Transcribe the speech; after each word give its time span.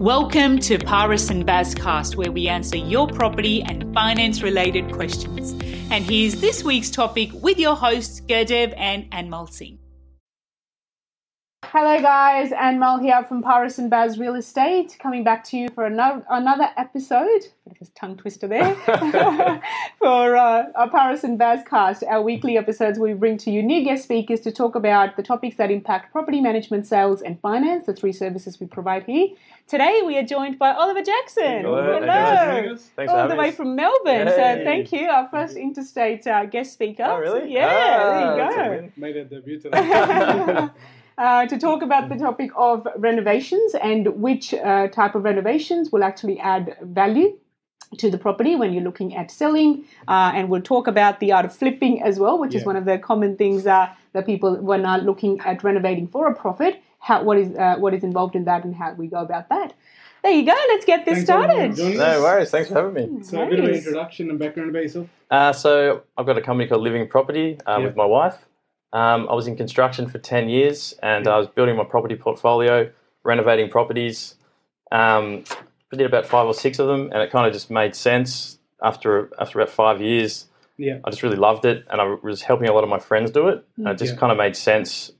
Welcome 0.00 0.60
to 0.60 0.78
Paris 0.78 1.28
and 1.28 1.46
Bazcast, 1.46 2.16
where 2.16 2.32
we 2.32 2.48
answer 2.48 2.78
your 2.78 3.06
property 3.06 3.62
and 3.62 3.92
finance 3.92 4.40
related 4.42 4.90
questions. 4.90 5.52
And 5.90 6.02
here's 6.10 6.40
this 6.40 6.64
week's 6.64 6.88
topic 6.88 7.28
with 7.34 7.58
your 7.58 7.76
hosts, 7.76 8.22
Gurdev 8.22 8.72
and 8.78 9.10
Anmol 9.10 9.52
Singh. 9.52 9.79
Hello, 11.72 12.00
guys. 12.00 12.50
Anmol 12.50 13.00
here 13.00 13.22
from 13.28 13.44
Paris 13.44 13.78
and 13.78 13.88
Baz 13.88 14.18
Real 14.18 14.34
Estate, 14.34 14.96
coming 14.98 15.22
back 15.22 15.44
to 15.44 15.56
you 15.56 15.68
for 15.68 15.84
another, 15.86 16.26
another 16.28 16.68
episode. 16.76 17.42
Bit 17.64 17.80
of 17.80 17.86
a 17.86 17.90
tongue 17.92 18.16
twister 18.16 18.48
there. 18.48 18.74
for 20.00 20.36
uh, 20.36 20.64
our 20.74 20.90
Paris 20.90 21.22
and 21.22 21.38
Baz 21.38 21.60
cast, 21.64 22.02
our 22.02 22.22
weekly 22.22 22.58
episodes, 22.58 22.98
we 22.98 23.12
bring 23.12 23.38
to 23.38 23.52
you 23.52 23.62
new 23.62 23.84
guest 23.84 24.02
speakers 24.02 24.40
to 24.40 24.50
talk 24.50 24.74
about 24.74 25.16
the 25.16 25.22
topics 25.22 25.54
that 25.58 25.70
impact 25.70 26.10
property 26.10 26.40
management, 26.40 26.88
sales, 26.88 27.22
and 27.22 27.38
finance, 27.38 27.86
the 27.86 27.94
three 27.94 28.12
services 28.12 28.58
we 28.58 28.66
provide 28.66 29.04
here. 29.04 29.28
Today, 29.68 30.02
we 30.04 30.18
are 30.18 30.24
joined 30.24 30.58
by 30.58 30.72
Oliver 30.72 31.02
Jackson. 31.02 31.60
Hello. 31.62 32.00
Hello. 32.00 32.76
Thanks 32.96 33.12
All 33.12 33.28
the 33.28 33.36
way 33.36 33.50
us. 33.50 33.54
from 33.54 33.76
Melbourne. 33.76 34.26
So, 34.26 34.60
thank 34.64 34.90
you. 34.90 35.06
Our 35.06 35.28
first 35.28 35.56
interstate 35.56 36.26
uh, 36.26 36.46
guest 36.46 36.72
speaker. 36.72 37.04
Oh, 37.04 37.18
really? 37.18 37.52
Yeah, 37.52 37.68
Ah, 38.02 38.34
there 38.34 38.74
you 38.74 38.80
go. 38.80 38.92
made 38.96 39.16
a 39.16 39.24
debut 39.24 39.60
today. 39.60 40.68
uh, 41.20 41.46
to 41.46 41.58
talk 41.58 41.82
about 41.82 42.08
the 42.08 42.16
topic 42.16 42.50
of 42.56 42.88
renovations 42.96 43.74
and 43.74 44.06
which 44.26 44.54
uh, 44.54 44.88
type 44.88 45.14
of 45.14 45.22
renovations 45.22 45.92
will 45.92 46.02
actually 46.02 46.38
add 46.40 46.76
value 46.80 47.36
to 47.98 48.10
the 48.10 48.16
property 48.16 48.56
when 48.56 48.72
you're 48.72 48.82
looking 48.82 49.14
at 49.14 49.30
selling. 49.30 49.84
Uh, 50.08 50.32
and 50.34 50.48
we'll 50.48 50.62
talk 50.62 50.86
about 50.86 51.20
the 51.20 51.30
art 51.32 51.44
of 51.44 51.54
flipping 51.54 52.02
as 52.02 52.18
well, 52.18 52.38
which 52.38 52.54
is 52.54 52.64
one 52.64 52.76
of 52.76 52.86
the 52.86 52.96
common 52.98 53.36
things 53.36 53.66
uh, 53.66 53.88
that 54.14 54.24
people, 54.24 54.56
when 54.56 54.86
are 54.86 54.98
looking 54.98 55.38
at 55.40 55.62
renovating 55.62 56.06
for 56.08 56.28
a 56.28 56.34
profit, 56.34 56.82
how, 57.00 57.22
what, 57.22 57.36
is, 57.36 57.54
uh, 57.56 57.76
what 57.78 57.92
is 57.92 58.02
involved 58.02 58.34
in 58.34 58.44
that 58.44 58.64
and 58.64 58.74
how 58.74 58.92
we 58.94 59.06
go 59.06 59.18
about 59.18 59.48
that. 59.50 59.74
There 60.22 60.32
you 60.32 60.46
go. 60.46 60.54
Let's 60.68 60.84
get 60.84 61.04
this 61.04 61.24
Thanks, 61.24 61.26
started. 61.26 61.78
No 61.98 62.04
us. 62.04 62.22
worries. 62.22 62.50
Thanks 62.50 62.68
for 62.68 62.74
having 62.76 62.94
me. 62.94 63.22
So 63.24 63.42
a 63.42 63.46
bit 63.46 63.58
of 63.58 63.64
an 63.64 63.74
introduction 63.74 64.30
and 64.30 64.38
background 64.38 64.70
about 64.70 64.82
yourself. 64.82 65.08
Uh, 65.30 65.52
so 65.52 66.02
I've 66.16 66.26
got 66.26 66.36
a 66.38 66.42
company 66.42 66.68
called 66.68 66.82
Living 66.82 67.08
Property 67.08 67.58
uh, 67.66 67.76
Yeah. 67.78 67.86
with 67.86 67.96
my 67.96 68.04
wife. 68.04 68.36
Um, 68.92 69.28
I 69.30 69.34
was 69.34 69.46
in 69.46 69.56
construction 69.56 70.08
for 70.08 70.18
ten 70.18 70.48
years, 70.48 70.94
and 71.02 71.28
I 71.28 71.38
was 71.38 71.46
building 71.46 71.76
my 71.76 71.84
property 71.84 72.16
portfolio, 72.16 72.90
renovating 73.22 73.70
properties. 73.70 74.34
Um, 74.90 75.44
I 75.92 75.96
did 75.96 76.06
about 76.06 76.26
five 76.26 76.46
or 76.46 76.54
six 76.54 76.78
of 76.78 76.88
them, 76.88 77.10
and 77.12 77.22
it 77.22 77.30
kind 77.30 77.46
of 77.46 77.52
just 77.52 77.70
made 77.70 77.94
sense 77.94 78.58
after 78.82 79.30
after 79.38 79.60
about 79.60 79.72
five 79.72 80.00
years. 80.00 80.46
Yeah. 80.76 80.98
I 81.04 81.10
just 81.10 81.22
really 81.22 81.36
loved 81.36 81.64
it, 81.66 81.84
and 81.90 82.00
I 82.00 82.16
was 82.22 82.42
helping 82.42 82.68
a 82.68 82.72
lot 82.72 82.84
of 82.84 82.90
my 82.90 82.98
friends 82.98 83.30
do 83.30 83.48
it. 83.48 83.64
And 83.76 83.86
it 83.88 83.98
just 83.98 84.14
Yeah. 84.14 84.18
kind 84.20 84.32
of 84.32 84.38
made 84.38 84.56
sense 84.56 85.12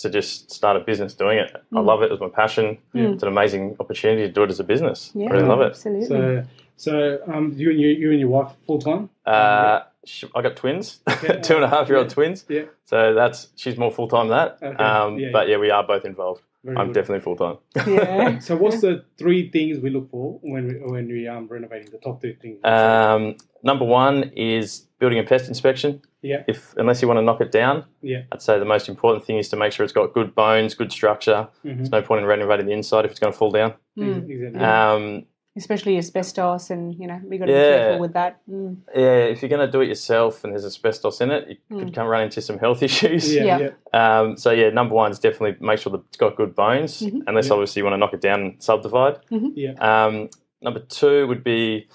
to 0.00 0.10
just 0.10 0.50
start 0.50 0.76
a 0.76 0.80
business 0.80 1.14
doing 1.14 1.38
it. 1.38 1.50
I 1.74 1.80
love 1.80 2.02
it. 2.02 2.06
It 2.06 2.10
was 2.10 2.20
my 2.20 2.28
passion. 2.28 2.78
Mm. 2.94 3.14
It's 3.14 3.22
an 3.22 3.28
amazing 3.28 3.76
opportunity 3.80 4.22
to 4.22 4.32
do 4.32 4.42
it 4.44 4.50
as 4.50 4.60
a 4.60 4.64
business. 4.64 5.10
Yeah, 5.14 5.28
I 5.28 5.32
really 5.32 5.48
love 5.48 5.60
it. 5.60 5.70
Absolutely. 5.70 6.06
So 6.06 6.44
so 6.76 7.18
um, 7.26 7.52
you 7.56 7.70
and 7.70 7.80
you, 7.80 7.88
you 7.88 8.10
and 8.10 8.20
your 8.20 8.28
wife 8.28 8.52
full 8.66 8.78
time. 8.80 9.10
Uh, 9.26 9.80
sh 10.08 10.24
I 10.34 10.42
got 10.42 10.56
twins, 10.56 11.00
Okay. 11.10 11.40
two 11.42 11.54
and 11.56 11.64
a 11.64 11.68
half 11.68 11.88
year 11.88 11.98
old 11.98 12.08
Yeah. 12.08 12.14
twins. 12.14 12.44
Yeah. 12.48 12.62
So 12.84 13.14
that's 13.14 13.48
she's 13.56 13.76
more 13.76 13.90
full 13.92 14.08
time 14.08 14.28
that. 14.28 14.58
Okay. 14.62 14.82
Um, 14.82 15.18
Yeah, 15.18 15.28
but 15.32 15.48
yeah, 15.48 15.58
we 15.58 15.70
are 15.70 15.84
both 15.86 16.04
involved. 16.04 16.42
Very 16.64 16.76
I'm 16.76 16.86
good. 16.88 16.94
definitely 16.94 17.20
full 17.22 17.36
time. 17.36 17.56
yeah. 17.86 18.38
So 18.46 18.56
what's 18.56 18.80
the 18.80 19.04
three 19.16 19.48
things 19.50 19.78
we 19.78 19.90
look 19.90 20.10
for 20.10 20.38
when 20.42 20.66
we 20.68 20.74
when 20.92 21.06
we 21.08 21.28
um 21.28 21.46
renovating? 21.48 21.90
The 21.90 21.98
top 21.98 22.20
three 22.20 22.34
things. 22.34 22.58
Um, 22.64 23.36
number 23.62 23.84
one 23.84 24.32
is 24.34 24.86
building 24.98 25.18
a 25.20 25.22
pest 25.22 25.48
inspection. 25.48 26.00
yeah. 26.22 26.42
If 26.48 26.74
unless 26.76 27.00
you 27.00 27.06
want 27.08 27.18
to 27.18 27.22
knock 27.28 27.40
it 27.40 27.52
down, 27.52 27.84
Yeah. 28.02 28.22
I'd 28.32 28.42
say 28.42 28.58
the 28.58 28.64
most 28.64 28.88
important 28.88 29.24
thing 29.24 29.38
is 29.38 29.48
to 29.50 29.56
make 29.56 29.72
sure 29.72 29.84
it's 29.84 29.92
got 29.92 30.12
good 30.12 30.34
bones, 30.34 30.74
good 30.74 30.90
structure. 30.90 31.46
Mhm. 31.64 31.76
There's 31.76 31.90
no 31.98 32.02
point 32.02 32.20
in 32.22 32.26
renovating 32.26 32.66
the 32.66 32.72
inside 32.72 33.04
if 33.04 33.10
it's 33.12 33.20
going 33.20 33.32
to 33.32 33.38
fall 33.38 33.52
down. 33.52 33.74
Mm. 33.96 34.28
Exactly. 34.28 34.60
Um, 34.60 35.26
Especially 35.58 35.98
asbestos, 35.98 36.70
and 36.70 36.94
you 36.98 37.06
know, 37.06 37.20
we 37.24 37.36
got 37.36 37.46
to 37.46 37.52
Yeah. 37.52 37.58
be 37.72 37.76
careful 37.78 38.00
with 38.00 38.12
that. 38.14 38.40
Mm. 38.48 38.76
yeah, 38.94 39.24
if 39.32 39.42
you're 39.42 39.48
going 39.50 39.66
to 39.66 39.70
do 39.70 39.80
it 39.82 39.88
yourself 39.88 40.44
and 40.44 40.52
there's 40.52 40.64
asbestos 40.64 41.20
in 41.20 41.30
it, 41.30 41.48
you 41.48 41.56
Mm. 41.76 41.78
could 41.80 41.94
come 41.94 42.06
run 42.06 42.22
into 42.22 42.40
some 42.40 42.58
health 42.58 42.82
issues. 42.88 43.34
yeah. 43.34 43.44
yeah. 43.44 43.70
Yeah. 43.92 44.18
Um, 44.20 44.36
so 44.36 44.50
yeah, 44.52 44.70
number 44.70 44.94
one 44.94 45.10
is 45.10 45.18
definitely 45.18 45.56
make 45.60 45.78
sure 45.80 45.90
that 45.92 46.02
it's 46.08 46.16
got 46.16 46.36
good 46.36 46.54
bones, 46.54 47.02
Mhm. 47.02 47.22
unless 47.26 47.48
Yeah. 47.48 47.52
obviously 47.54 47.80
you 47.80 47.84
want 47.84 47.94
to 47.94 47.98
knock 47.98 48.14
it 48.14 48.20
down 48.20 48.40
and 48.40 48.62
subdivide. 48.62 49.16
Yeah. 49.30 49.72
Um, 49.80 50.30
number 50.62 50.80
two 50.80 51.26
would 51.26 51.42
be 51.44 51.88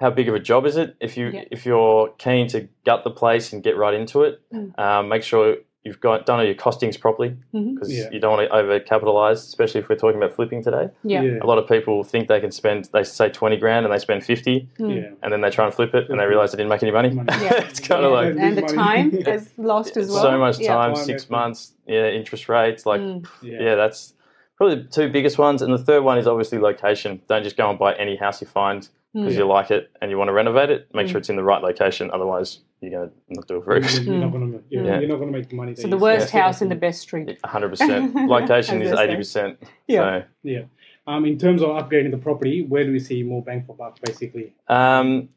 how 0.00 0.08
big 0.10 0.28
of 0.30 0.34
a 0.34 0.40
job 0.40 0.64
is 0.64 0.76
it? 0.78 0.96
If 1.00 1.16
you 1.18 1.26
Yeah. 1.28 1.44
if 1.50 1.66
you're 1.66 2.08
keen 2.18 2.46
to 2.48 2.68
gut 2.86 3.04
the 3.04 3.10
place 3.10 3.52
and 3.52 3.62
get 3.62 3.76
right 3.76 3.92
into 3.94 4.22
it, 4.22 4.40
Mm. 4.52 4.78
um, 4.78 5.08
make 5.08 5.22
sure 5.22 5.56
you've 5.84 6.00
got 6.00 6.26
done 6.26 6.38
all 6.40 6.44
your 6.44 6.54
costings 6.54 7.00
properly 7.00 7.34
because 7.52 7.90
Yeah. 7.90 8.10
you 8.12 8.20
don't 8.20 8.36
want 8.36 8.48
to 8.48 8.54
over 8.54 8.78
capitalize, 8.80 9.38
especially 9.42 9.80
if 9.80 9.88
we're 9.88 9.96
talking 9.96 10.18
about 10.18 10.34
flipping 10.34 10.62
today. 10.62 10.90
Yeah. 11.04 11.22
Yeah. 11.22 11.38
A 11.42 11.46
lot 11.46 11.56
of 11.56 11.66
people 11.66 12.04
think 12.04 12.28
they 12.28 12.38
can 12.40 12.50
spend 12.50 12.88
they 12.92 13.02
say 13.02 13.30
twenty 13.30 13.56
grand 13.56 13.86
and 13.86 13.92
they 13.94 13.98
spend 13.98 14.22
fifty, 14.24 14.68
Mm. 14.78 14.94
Yeah. 14.96 15.08
and 15.22 15.32
then 15.32 15.40
they 15.40 15.50
try 15.50 15.64
and 15.64 15.72
flip 15.74 15.94
it 15.94 16.10
and 16.10 16.20
they 16.20 16.26
realize 16.26 16.52
they 16.52 16.56
didn't 16.58 16.68
make 16.70 16.82
any 16.82 16.92
money. 16.92 17.10
Money. 17.10 17.28
Yeah. 17.42 17.54
it's 17.68 17.80
kind 17.80 18.04
of 18.04 18.12
like 18.12 18.36
and 18.36 18.58
the 18.58 18.62
time 18.62 19.14
is 19.26 19.50
lost 19.56 19.96
as 19.96 20.10
well. 20.10 20.22
so 20.22 20.38
much 20.38 20.56
time, 20.58 20.94
Time, 20.94 20.96
six 20.96 21.22
effort. 21.24 21.30
months, 21.32 21.72
yeah, 21.86 22.08
interest 22.08 22.48
rates, 22.48 22.84
like 22.84 23.00
Mm. 23.00 23.26
Yeah. 23.40 23.62
yeah, 23.62 23.74
that's 23.76 24.12
probably 24.58 24.76
the 24.82 24.88
two 24.88 25.08
biggest 25.08 25.38
ones. 25.38 25.62
And 25.62 25.72
the 25.72 25.78
third 25.78 26.02
one 26.02 26.18
is 26.18 26.26
obviously 26.26 26.58
location. 26.58 27.22
Don't 27.26 27.42
just 27.42 27.56
go 27.56 27.70
and 27.70 27.78
buy 27.78 27.94
any 27.94 28.16
house 28.16 28.42
you 28.42 28.46
find 28.46 28.86
because 29.12 29.34
Mm. 29.34 29.38
you 29.38 29.44
like 29.44 29.70
it 29.70 29.90
and 30.00 30.10
you 30.10 30.18
want 30.18 30.28
to 30.28 30.32
renovate 30.32 30.70
it. 30.70 30.88
Make 30.94 31.06
Mm. 31.06 31.10
sure 31.10 31.18
it's 31.18 31.28
in 31.30 31.36
the 31.36 31.42
right 31.42 31.62
location. 31.62 32.10
Otherwise, 32.12 32.60
you're 32.80 32.90
going 32.92 33.08
to 33.10 33.14
not 33.30 33.46
do 33.48 33.56
it 33.56 33.64
very 33.64 33.80
good. 33.80 34.04
you're 34.04 34.16
not 34.16 34.32
gonna 34.32 34.58
yeah, 34.68 34.82
Yeah. 34.82 35.00
you're 35.00 35.08
not 35.08 35.18
gonna 35.18 35.32
make 35.32 35.48
the 35.48 35.56
money. 35.56 35.74
So 35.74 35.88
the 35.88 35.98
worst 35.98 36.24
expect. 36.26 36.42
house 36.44 36.62
in 36.62 36.68
the 36.68 36.74
best 36.76 37.00
street. 37.00 37.38
100%. 37.44 38.14
Location 38.28 38.82
is 38.82 38.92
80%. 38.92 39.56
Yeah. 39.88 40.22
Yeah. 40.42 40.62
Um, 41.06 41.24
in 41.24 41.38
terms 41.38 41.60
of 41.62 41.70
upgrading 41.70 42.12
the 42.12 42.18
property, 42.18 42.62
where 42.62 42.84
do 42.84 42.92
we 42.92 43.00
see 43.00 43.22
more 43.22 43.42
bang 43.42 43.64
for 43.66 43.74
buck? 43.74 43.98
Basically. 44.04 44.52
Um, 44.68 45.30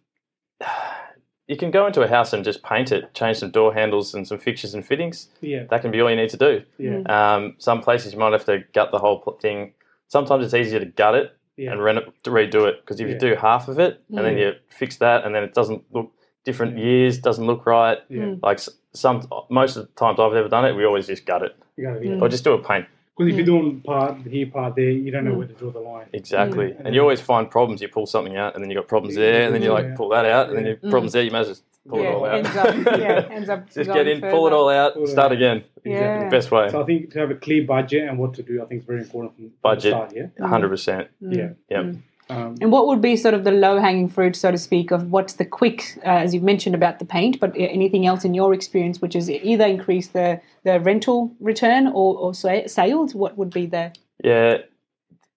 you 1.47 1.57
can 1.57 1.72
go 1.72 1.88
into 1.88 2.01
a 2.01 2.07
house 2.07 2.31
and 2.33 2.44
just 2.44 2.63
paint 2.63 2.91
it, 2.91 3.13
change 3.13 3.38
some 3.38 3.51
door 3.51 3.73
handles 3.73 4.13
and 4.13 4.28
some 4.28 4.38
fixtures 4.38 4.73
and 4.75 4.85
fittings. 4.85 5.29
Yeah. 5.41 5.63
That 5.69 5.81
can 5.81 5.91
be 5.91 6.00
all 6.01 6.09
you 6.09 6.16
need 6.16 6.29
to 6.29 6.38
do. 6.38 6.62
Yeah. 6.78 7.01
Um, 7.07 7.56
some 7.57 7.81
places 7.81 8.13
you 8.13 8.19
might 8.19 8.33
have 8.33 8.45
to 8.45 8.63
gut 8.73 8.91
the 8.91 9.00
whole 9.00 9.19
thing. 9.41 9.73
Sometimes 10.07 10.45
it's 10.45 10.53
easier 10.53 10.79
to 10.79 10.85
gut 10.85 11.16
it 11.16 11.35
Yeah. 11.57 11.71
and 11.71 11.83
reno- 11.83 12.11
to 12.23 12.29
redo 12.31 12.67
it 12.67 12.81
because 12.81 12.99
if 12.99 13.07
you 13.07 13.17
do 13.17 13.35
half 13.35 13.67
of 13.67 13.77
it 13.79 14.01
and 14.09 14.17
then 14.25 14.35
Mm. 14.35 14.39
you 14.39 14.51
fix 14.69 14.97
that 14.97 15.23
and 15.23 15.35
then 15.35 15.43
it 15.43 15.53
doesn't 15.53 15.83
look 15.93 16.11
different 16.45 16.77
Yeah. 16.77 16.83
years, 16.85 17.19
doesn't 17.19 17.45
look 17.45 17.65
right. 17.65 17.99
Yeah. 18.09 18.23
Mm. 18.23 18.39
Like 18.43 18.59
some, 18.93 19.21
most 19.49 19.75
of 19.77 19.85
the 19.85 19.91
times 19.93 20.19
I've 20.19 20.33
ever 20.33 20.49
done 20.49 20.65
it, 20.65 20.75
we 20.75 20.83
always 20.85 21.05
just 21.07 21.25
gut 21.25 21.43
it 21.43 21.55
You 21.77 21.85
gotta, 21.85 21.99
Mm. 21.99 22.17
yeah. 22.17 22.21
or 22.21 22.27
just 22.29 22.43
do 22.43 22.53
a 22.53 22.57
paint. 22.57 22.85
Because 23.15 23.31
if 23.31 23.37
you're 23.37 23.45
doing 23.45 23.81
part 23.81 24.17
here, 24.25 24.47
part 24.47 24.75
there, 24.75 24.89
you 24.89 25.11
don't 25.11 25.25
know 25.25 25.33
Mm. 25.33 25.37
where 25.37 25.47
to 25.47 25.53
draw 25.53 25.69
the 25.69 25.79
line. 25.79 26.07
Exactly, 26.13 26.69
Mm. 26.71 26.85
and 26.85 26.95
you 26.95 27.01
always 27.01 27.21
find 27.21 27.49
problems. 27.51 27.79
You 27.81 27.87
pull 27.87 28.07
something 28.07 28.35
out, 28.35 28.55
and 28.55 28.63
then 28.63 28.71
you 28.71 28.75
got 28.75 28.87
problems 28.87 29.15
there, 29.15 29.43
and 29.45 29.53
then 29.53 29.61
you 29.61 29.71
like 29.71 29.85
Yeah. 29.85 29.95
pull 29.95 30.09
that 30.09 30.25
out, 30.25 30.49
and 30.49 30.57
then 30.57 30.65
you 30.65 30.77
Yeah. 30.81 30.89
problems 30.89 31.13
there. 31.13 31.21
You 31.23 31.29
might 31.29 31.41
as 31.41 31.47
well 31.47 31.53
just 31.53 31.63
pull 31.88 32.01
yeah, 32.01 32.09
it 32.09 32.13
all 32.13 32.25
out. 32.25 32.35
ends 32.35 32.55
up, 32.55 32.75
yeah, 32.99 33.27
ends 33.31 33.49
up 33.49 33.69
just 33.71 33.91
get 33.91 34.07
in, 34.07 34.21
pull 34.21 34.47
it 34.47 34.53
all 34.53 34.69
out, 34.69 34.94
Pull 34.94 35.07
start 35.07 35.27
out. 35.27 35.38
again. 35.38 35.63
Yeah. 35.83 36.29
Best 36.29 36.51
way, 36.51 36.69
So 36.69 36.81
I 36.81 36.85
think 36.85 37.11
to 37.11 37.19
have 37.19 37.31
a 37.31 37.35
clear 37.35 37.63
budget 37.66 38.07
and 38.07 38.17
what 38.17 38.33
to 38.35 38.44
do, 38.44 38.61
I 38.61 38.66
think 38.66 38.81
is 38.81 38.88
very 38.88 39.01
important 39.01 39.35
from, 39.35 39.45
from 39.49 39.53
Budget. 39.61 39.91
the 39.94 39.97
start. 40.09 40.13
Yeah. 40.39 40.47
hundred 40.47 40.69
percent. 40.69 41.09
Mm. 41.21 41.35
Yeah. 41.38 41.49
Yep. 41.69 41.85
Mm. 41.85 42.01
Um, 42.29 42.55
And 42.61 42.71
what 42.71 42.88
would 42.88 43.01
be 43.01 43.17
sort 43.17 43.33
of 43.33 43.44
the 43.44 43.51
low 43.51 43.79
hanging 43.81 44.07
fruit, 44.07 44.38
so 44.38 44.49
to 44.49 44.57
speak, 44.57 44.91
of 44.91 45.11
what's 45.11 45.33
the 45.33 45.44
quick, 45.45 45.83
uh, 46.05 46.09
as 46.23 46.33
you've 46.33 46.41
mentioned 46.44 46.73
about 46.73 46.99
the 46.99 47.05
paint, 47.05 47.38
but 47.41 47.51
anything 47.57 48.05
else 48.07 48.23
in 48.23 48.33
your 48.33 48.53
experience, 48.53 49.01
which 49.01 49.13
is 49.13 49.29
either 49.29 49.65
increase 49.65 50.07
the, 50.07 50.39
the 50.63 50.79
rental 50.79 51.35
return 51.41 51.88
or, 51.88 52.15
or 52.17 52.33
sales? 52.33 53.13
What 53.13 53.38
would 53.38 53.50
be 53.50 53.65
the 53.65 53.91
Yeah. 54.23 54.59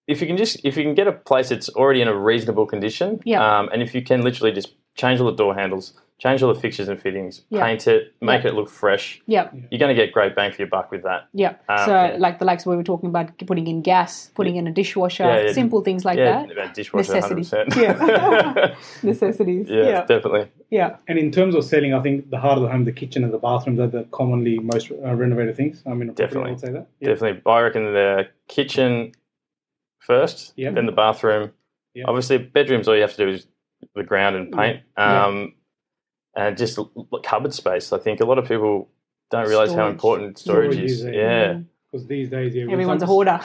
If 0.07 0.21
you 0.21 0.27
can 0.27 0.37
just 0.37 0.61
if 0.63 0.77
you 0.77 0.83
can 0.83 0.95
get 0.95 1.07
a 1.07 1.11
place 1.11 1.49
that's 1.49 1.67
already 1.67 2.01
in 2.01 2.07
a 2.07 2.15
reasonable 2.15 2.65
condition, 2.65 3.19
Yeah. 3.25 3.43
um, 3.59 3.67
and 3.73 3.81
if 3.81 3.93
you 3.93 4.01
can 4.01 4.21
literally 4.21 4.53
just 4.53 4.69
change 4.95 5.19
all 5.19 5.25
the 5.29 5.35
door 5.35 5.53
handles, 5.55 5.91
change 6.19 6.41
all 6.41 6.51
the 6.51 6.59
fixtures 6.59 6.87
and 6.87 6.99
fittings, 6.99 7.43
Yeah. 7.51 7.63
paint 7.63 7.87
it, 7.87 8.13
make 8.21 8.43
it 8.43 8.55
look 8.55 8.69
fresh, 8.69 9.21
yeah, 9.27 9.49
you're 9.69 9.77
going 9.77 9.95
to 9.95 10.01
get 10.01 10.11
great 10.11 10.35
bang 10.35 10.51
for 10.51 10.61
your 10.63 10.67
buck 10.67 10.89
with 10.89 11.03
that. 11.03 11.27
yeah. 11.33 11.53
Um, 11.69 11.85
so 11.85 11.91
yeah. 11.93 12.15
like 12.17 12.39
the 12.39 12.45
likes 12.45 12.65
we 12.65 12.75
were 12.75 12.83
talking 12.83 13.09
about, 13.09 13.37
putting 13.45 13.67
in 13.67 13.83
gas, 13.83 14.31
putting 14.33 14.55
in 14.55 14.65
a 14.65 14.71
dishwasher, 14.71 15.23
Yeah, 15.25 15.41
yeah. 15.41 15.51
simple 15.53 15.81
things 15.83 16.05
like 16.05 16.17
yeah, 16.17 16.41
that, 16.47 16.51
about 16.51 16.73
dishwasher, 16.73 17.13
Necessity. 17.13 17.43
hundred 17.55 17.69
percent. 17.69 18.61
Yeah. 18.63 18.75
necessities. 19.03 19.67
yeah, 19.69 19.83
yeah, 19.83 20.05
definitely. 20.05 20.49
yeah. 20.71 20.97
and 21.07 21.19
in 21.19 21.31
terms 21.31 21.53
of 21.53 21.63
selling, 21.63 21.93
I 21.93 22.01
think 22.01 22.31
the 22.31 22.39
heart 22.39 22.57
of 22.57 22.63
the 22.63 22.69
home, 22.69 22.85
the 22.85 22.91
kitchen 22.91 23.23
and 23.23 23.31
the 23.31 23.37
bathrooms 23.37 23.79
are 23.79 23.87
the 23.87 24.03
commonly 24.11 24.57
most 24.57 24.89
uh, 24.91 25.13
renovated 25.13 25.55
things. 25.55 25.83
I 25.85 25.93
mean, 25.93 26.13
Definitely. 26.13 26.49
I 26.49 26.51
would 26.53 26.59
say 26.59 26.71
that. 26.71 26.87
Yeah. 26.99 27.09
Definitely. 27.09 27.41
I 27.45 27.61
reckon 27.61 27.83
the 27.93 28.27
kitchen 28.47 29.11
first, 29.99 30.53
Yeah. 30.55 30.71
then 30.71 30.85
the 30.87 30.91
bathroom. 30.91 31.51
Yeah. 31.93 32.05
Obviously, 32.07 32.37
bedrooms, 32.39 32.87
all 32.87 32.95
you 32.95 33.01
have 33.01 33.15
to 33.15 33.25
do 33.25 33.29
is 33.31 33.47
the 33.95 34.03
ground 34.03 34.35
and 34.35 34.51
paint. 34.51 34.81
Yeah. 34.97 35.25
Um, 35.25 35.53
And 36.37 36.57
just 36.57 36.77
l- 36.77 36.91
l- 36.95 37.21
cupboard 37.23 37.53
space. 37.53 37.91
I 37.93 37.99
think 37.99 38.21
a 38.21 38.25
lot 38.25 38.39
of 38.39 38.47
people 38.47 38.89
don't 39.31 39.47
realize 39.49 39.73
how 39.73 39.87
important 39.89 40.39
storage, 40.39 40.73
Storage 40.73 40.91
is. 40.91 41.01
is, 41.01 41.05
uh, 41.07 41.11
Yeah. 41.11 41.59
Mm. 41.87 41.91
Because 41.91 42.07
these 42.07 42.29
days, 42.29 42.53
yeah, 42.55 42.63
with 42.65 42.73
Everyone's 42.73 43.01
a 43.03 43.05
hoarder. 43.05 43.39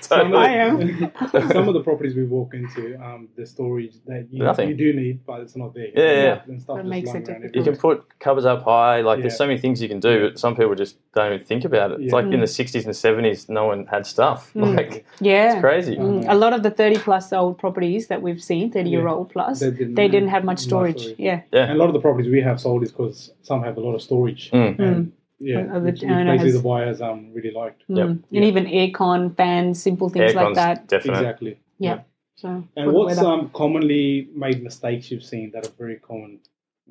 Some 0.00 0.32
of, 0.32 0.34
I 0.34 0.48
am. 0.56 1.12
some 1.52 1.68
of 1.68 1.74
the 1.74 1.82
properties 1.84 2.14
we 2.16 2.24
walk 2.24 2.52
into, 2.54 2.96
um, 3.02 3.28
the 3.36 3.46
storage 3.46 3.94
that 4.06 4.26
you, 4.30 4.42
Nothing. 4.42 4.68
you 4.70 4.74
do 4.74 4.92
need, 4.92 5.24
but 5.24 5.40
it's 5.40 5.56
not 5.56 5.72
there. 5.74 5.88
Yeah, 5.94 6.22
yeah. 6.24 6.42
And 6.48 6.60
stuff 6.60 6.78
That 6.78 6.86
makes 6.86 7.08
lying 7.08 7.22
it 7.22 7.26
difficult. 7.26 7.54
You 7.54 7.62
can 7.62 7.76
put 7.76 8.18
covers 8.18 8.44
up 8.44 8.64
high. 8.64 9.02
Like 9.02 9.20
there's 9.20 9.36
so 9.36 9.46
many 9.46 9.58
things 9.60 9.80
you 9.80 9.88
can 9.88 10.00
do, 10.00 10.28
but 10.30 10.38
some 10.38 10.56
people 10.56 10.74
just 10.74 10.96
don't 11.14 11.32
even 11.32 11.46
think 11.46 11.64
about 11.64 11.92
it. 11.92 12.00
It's 12.00 12.12
Yeah. 12.12 12.16
like 12.16 12.24
in 12.32 12.40
the 12.40 12.46
60s 12.46 12.84
and 12.84 12.94
70s, 12.94 13.48
no 13.48 13.66
one 13.66 13.86
had 13.86 14.04
stuff. 14.06 14.52
Mm. 14.54 14.76
Like 14.76 15.06
Yeah. 15.20 15.52
it's 15.52 15.60
crazy. 15.60 15.96
Mm, 15.96 16.24
a 16.28 16.34
lot 16.34 16.52
of 16.52 16.62
the 16.64 16.70
30 16.70 16.98
plus 16.98 17.32
old 17.32 17.58
properties 17.58 18.08
that 18.08 18.20
we've 18.20 18.42
seen, 18.42 18.70
30 18.72 18.90
year 18.90 19.06
old 19.08 19.30
plus, 19.30 19.60
They 19.60 19.70
they 19.70 19.76
didn't- 19.76 20.10
didn't, 20.10 20.28
have 20.28 20.42
much 20.44 20.56
much 20.56 20.60
storage. 20.60 21.00
storage. 21.00 21.18
Yeah. 21.20 21.40
And 21.52 21.70
a 21.72 21.74
lot 21.76 21.86
of 21.88 21.92
the 21.94 22.00
properties 22.00 22.30
we 22.30 22.40
have 22.42 22.60
sold 22.60 22.82
is 22.82 22.90
because 22.90 23.32
some 23.42 23.62
have 23.62 23.76
a 23.76 23.80
lot 23.80 23.94
of 23.94 24.02
storage. 24.02 24.50
Mm. 24.50 24.78
And, 24.80 25.12
yeah, 25.38 25.62
the 25.66 25.80
which, 25.80 26.00
which 26.02 26.10
owner 26.10 26.32
basically 26.32 26.52
has- 26.52 26.62
the 26.62 26.68
buyers 26.68 27.00
um 27.02 27.32
really 27.34 27.50
liked. 27.50 27.82
Yep. 27.88 28.06
Mm. 28.08 28.22
And 28.34 28.44
even 28.44 28.64
aircon, 28.66 29.36
fans, 29.36 29.82
simple 29.82 30.08
things 30.08 30.34
like 30.34 30.54
that. 30.54 30.88
definite. 30.88 31.18
Exactly. 31.18 31.58
Yeah. 31.78 32.00
So, 32.36 32.48
And 32.48 32.86
good 32.86 32.94
what's 32.94 33.16
weather. 33.16 33.28
um 33.28 33.50
commonly 33.54 34.28
made 34.34 34.62
mistakes 34.62 35.10
you've 35.10 35.24
seen 35.24 35.50
that 35.52 35.66
are 35.66 35.70
very 35.78 35.96
common? 35.96 36.40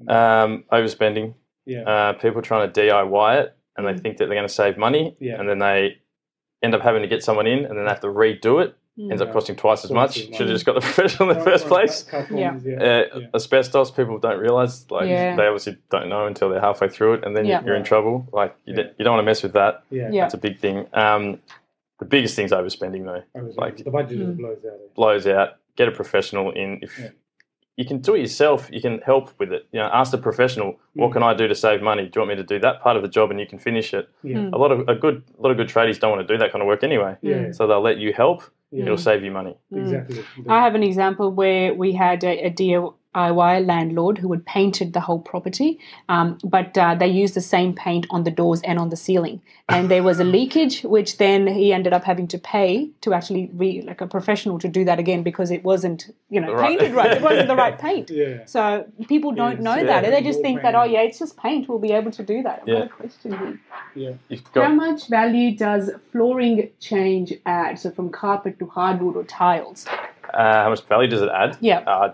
Um, 0.07 0.63
overspending. 0.71 1.33
yeah. 1.65 1.81
Uh, 1.83 2.13
people 2.13 2.42
trying 2.42 2.71
to 2.71 2.81
DIY 2.81 3.39
it 3.42 3.56
and 3.77 3.88
they 3.88 3.94
Mm. 3.94 4.01
think 4.01 4.18
that 4.18 4.25
they're 4.27 4.36
going 4.36 4.48
to 4.48 4.53
save 4.53 4.77
money, 4.77 5.15
Yeah. 5.19 5.39
and 5.39 5.48
then 5.50 5.59
they 5.59 5.98
end 6.63 6.74
up 6.75 6.81
having 6.81 7.01
to 7.01 7.07
get 7.07 7.24
someone 7.24 7.45
in, 7.48 7.59
and 7.65 7.77
then 7.77 7.83
they 7.86 7.89
have 7.89 8.00
to 8.01 8.07
redo 8.07 8.63
it. 8.63 8.75
Mm. 8.97 9.12
Ends 9.12 9.21
up 9.21 9.33
costing 9.33 9.57
twice 9.57 9.83
as 9.83 9.92
much. 9.92 10.13
Should 10.15 10.31
have 10.33 10.47
just 10.47 10.65
got 10.65 10.75
the 10.75 10.80
professional 10.89 11.30
in 11.31 11.38
the 11.38 11.44
first 11.44 11.68
place. 11.68 12.03
Cut- 12.03 12.30
cut 12.30 12.38
Yeah. 12.38 12.57
Uh, 12.80 13.19
Asbestos, 13.33 13.92
people 13.92 14.18
don't 14.19 14.39
realize. 14.39 14.89
Like 14.89 15.09
Yeah. 15.09 15.36
they 15.36 15.47
obviously 15.47 15.77
don't 15.92 16.07
know 16.07 16.27
until 16.27 16.50
they're 16.50 16.62
halfway 16.62 16.88
through 16.88 17.15
it, 17.15 17.25
and 17.25 17.36
then 17.36 17.45
Yeah. 17.45 17.62
you're 17.65 17.75
in 17.75 17.83
trouble. 17.83 18.27
Like 18.31 18.56
you, 18.65 18.74
Yeah. 18.74 18.83
don't- 18.83 18.94
you 18.97 19.03
don't 19.03 19.13
want 19.15 19.21
to 19.25 19.25
mess 19.25 19.44
with 19.44 19.53
that. 19.53 19.83
yeah. 19.89 20.09
Yeah. 20.12 20.21
That's 20.21 20.33
a 20.36 20.38
big 20.38 20.59
thing. 20.59 20.88
Um, 20.94 21.39
the 22.00 22.06
biggest 22.06 22.36
thing's 22.38 22.51
overspending 22.51 23.03
though. 23.06 23.24
I 23.38 23.42
was 23.44 23.57
Like- 23.57 23.77
the 23.83 23.92
budget 23.92 24.18
just 24.18 24.31
Mm. 24.31 24.38
blows 24.38 24.57
out. 24.65 24.95
Blows 24.95 25.27
out. 25.27 25.50
Get 25.75 25.89
a 25.89 25.91
professional 25.91 26.51
in. 26.51 26.80
If 26.81 26.98
Yeah. 26.98 27.09
you 27.75 27.83
can 27.83 27.98
do 28.00 28.15
it 28.15 28.19
yourself, 28.19 28.69
you 28.71 28.80
can 28.80 29.00
help 29.00 29.31
with 29.39 29.51
it. 29.51 29.65
You 29.74 29.80
know, 29.81 29.89
ask 29.91 30.12
the 30.12 30.18
professional, 30.18 30.77
what 30.94 31.09
Mm. 31.09 31.13
can 31.13 31.24
I 31.24 31.33
do 31.33 31.50
to 31.50 31.56
save 31.56 31.81
money? 31.81 32.03
Do 32.03 32.12
you 32.15 32.21
want 32.21 32.30
me 32.30 32.36
to 32.38 32.44
do 32.44 32.59
that 32.59 32.80
part 32.81 32.95
of 32.95 33.01
the 33.01 33.09
job, 33.09 33.30
and 33.31 33.41
you 33.41 33.45
can 33.45 33.59
finish 33.59 33.94
it? 33.94 34.07
Yeah. 34.24 34.38
Mm. 34.38 34.53
A 34.53 34.57
lot 34.57 34.71
of 34.71 34.88
a 34.88 34.95
good 34.95 35.21
a 35.38 35.41
lot 35.41 35.51
of 35.51 35.57
good 35.57 35.68
tradies 35.68 36.00
don't 36.00 36.12
want 36.12 36.25
to 36.25 36.33
do 36.33 36.38
that 36.38 36.53
kind 36.53 36.62
of 36.62 36.68
work 36.68 36.81
anyway. 36.86 37.18
Yeah. 37.21 37.51
So 37.51 37.68
they'll 37.68 37.81
let 37.81 37.98
you 37.98 38.13
help. 38.13 38.44
Yeah. 38.75 38.83
It'll 38.83 38.98
save 38.98 39.24
you 39.24 39.31
money. 39.31 39.56
Mm. 39.72 39.83
Exactly. 39.83 40.24
I 40.50 40.60
have 40.62 40.75
an 40.75 40.83
example 40.83 41.31
where 41.31 41.74
we 41.74 41.94
had 41.94 42.24
a, 42.25 42.48
a 42.48 42.50
DIY 43.25 43.65
landlord 43.65 44.17
who 44.17 44.31
had 44.31 44.45
painted 44.45 44.94
the 44.94 45.00
whole 45.00 45.19
property, 45.19 45.79
um, 46.09 46.38
but 46.44 46.77
uh, 46.77 46.95
they 46.95 47.07
used 47.07 47.33
the 47.33 47.41
same 47.41 47.73
paint 47.73 48.06
on 48.09 48.23
the 48.23 48.31
doors 48.31 48.62
and 48.63 48.77
on 48.79 48.89
the 48.89 48.95
ceiling, 48.97 49.41
and 49.69 49.89
there 49.89 50.03
was 50.03 50.19
a 50.19 50.23
leakage, 50.35 50.81
which 50.83 51.17
then 51.17 51.47
he 51.47 51.71
ended 51.73 51.94
up 51.94 52.03
having 52.03 52.27
to 52.27 52.38
pay 52.38 52.89
to 53.01 53.13
actually 53.13 53.50
re 53.53 53.81
like 53.81 54.01
a 54.01 54.07
professional 54.07 54.59
to 54.59 54.67
do 54.67 54.83
that 54.85 55.00
again 55.00 55.23
because 55.23 55.51
it 55.51 55.63
wasn't 55.63 56.13
you 56.29 56.41
know 56.41 56.53
Right. 56.53 56.77
painted 56.79 56.94
right. 56.95 57.12
It 57.17 57.21
wasn't 57.21 57.47
the 57.47 57.56
right 57.56 57.77
paint. 57.79 58.09
Yeah. 58.25 58.45
So 58.45 58.85
people 59.07 59.31
don't 59.31 59.56
Yes, 59.57 59.62
know 59.63 59.75
yeah. 59.75 60.01
that. 60.01 60.09
They 60.12 60.21
just 60.21 60.38
More 60.39 60.44
think 60.44 60.62
that 60.62 60.75
oh 60.75 60.83
yeah, 60.83 61.01
it's 61.01 61.19
just 61.19 61.38
paint. 61.38 61.67
We'll 61.67 61.79
be 61.79 61.91
able 61.91 62.12
to 62.12 62.23
do 62.23 62.44
that. 62.44 62.59
I've 62.62 62.65
got 62.67 62.77
Yeah. 62.77 62.83
a 62.85 62.88
question 62.89 63.38
here. 63.38 63.59
Yeah. 64.29 64.38
How 64.53 64.69
much 64.69 65.07
value 65.09 65.56
does 65.57 65.91
flooring 66.12 66.69
change 66.79 67.33
add? 67.45 67.79
So 67.79 67.91
from 67.91 68.09
carpet 68.09 68.59
to 68.59 68.65
hardwood 68.67 69.15
or 69.15 69.23
tiles? 69.23 69.85
uh, 70.33 70.63
how 70.63 70.69
much 70.69 70.83
value 70.85 71.09
does 71.09 71.21
it 71.21 71.29
add? 71.29 71.57
Yeah. 71.62 71.79
Uh, 71.79 72.13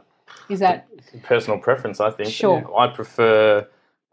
Is 0.50 0.60
that 0.60 0.88
personal 1.24 1.60
preference, 1.60 2.00
I 2.00 2.12
think. 2.12 2.30
Sure. 2.30 2.63
I 2.78 2.88
prefer 2.88 3.68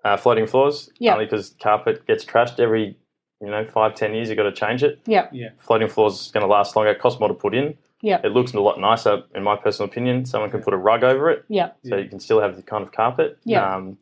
uh, 0.05 0.17
floating 0.17 0.47
floors 0.47 0.91
Yeah. 0.99 1.12
only 1.15 1.25
because 1.26 1.55
carpet 1.61 2.06
gets 2.06 2.25
trashed 2.25 2.61
every 2.61 2.97
you 3.41 3.49
know 3.50 3.65
five 3.65 3.94
ten 3.94 4.15
years. 4.15 4.29
You've 4.29 4.37
got 4.38 4.44
to 4.44 4.53
change 4.53 4.82
it. 4.82 5.00
yeah 5.06 5.29
Yeah. 5.32 5.50
Floating 5.59 5.88
floors 5.88 6.20
is 6.20 6.31
going 6.31 6.47
to 6.47 6.50
last 6.53 6.76
longer. 6.76 6.91
It 6.93 7.00
costs 7.00 7.19
more 7.20 7.29
to 7.29 7.35
put 7.35 7.55
in. 7.55 7.76
Yeah. 8.00 8.20
It 8.23 8.29
looks 8.32 8.53
a 8.55 8.61
lot 8.61 8.79
nicer, 8.79 9.25
in 9.35 9.43
my 9.43 9.56
personal 9.56 9.88
opinion. 9.91 10.25
Someone 10.25 10.50
can 10.50 10.62
put 10.62 10.73
a 10.73 10.76
rug 10.76 11.03
over 11.03 11.31
it, 11.31 11.44
yeah 11.49 11.70
so 11.85 11.97
you 11.97 12.09
can 12.09 12.21
still 12.21 12.41
have 12.41 12.55
the 12.56 12.62
kind 12.62 12.85
of 12.85 12.93
carpet. 12.93 13.38
Yeah. 13.44 13.75
Um, 13.75 13.99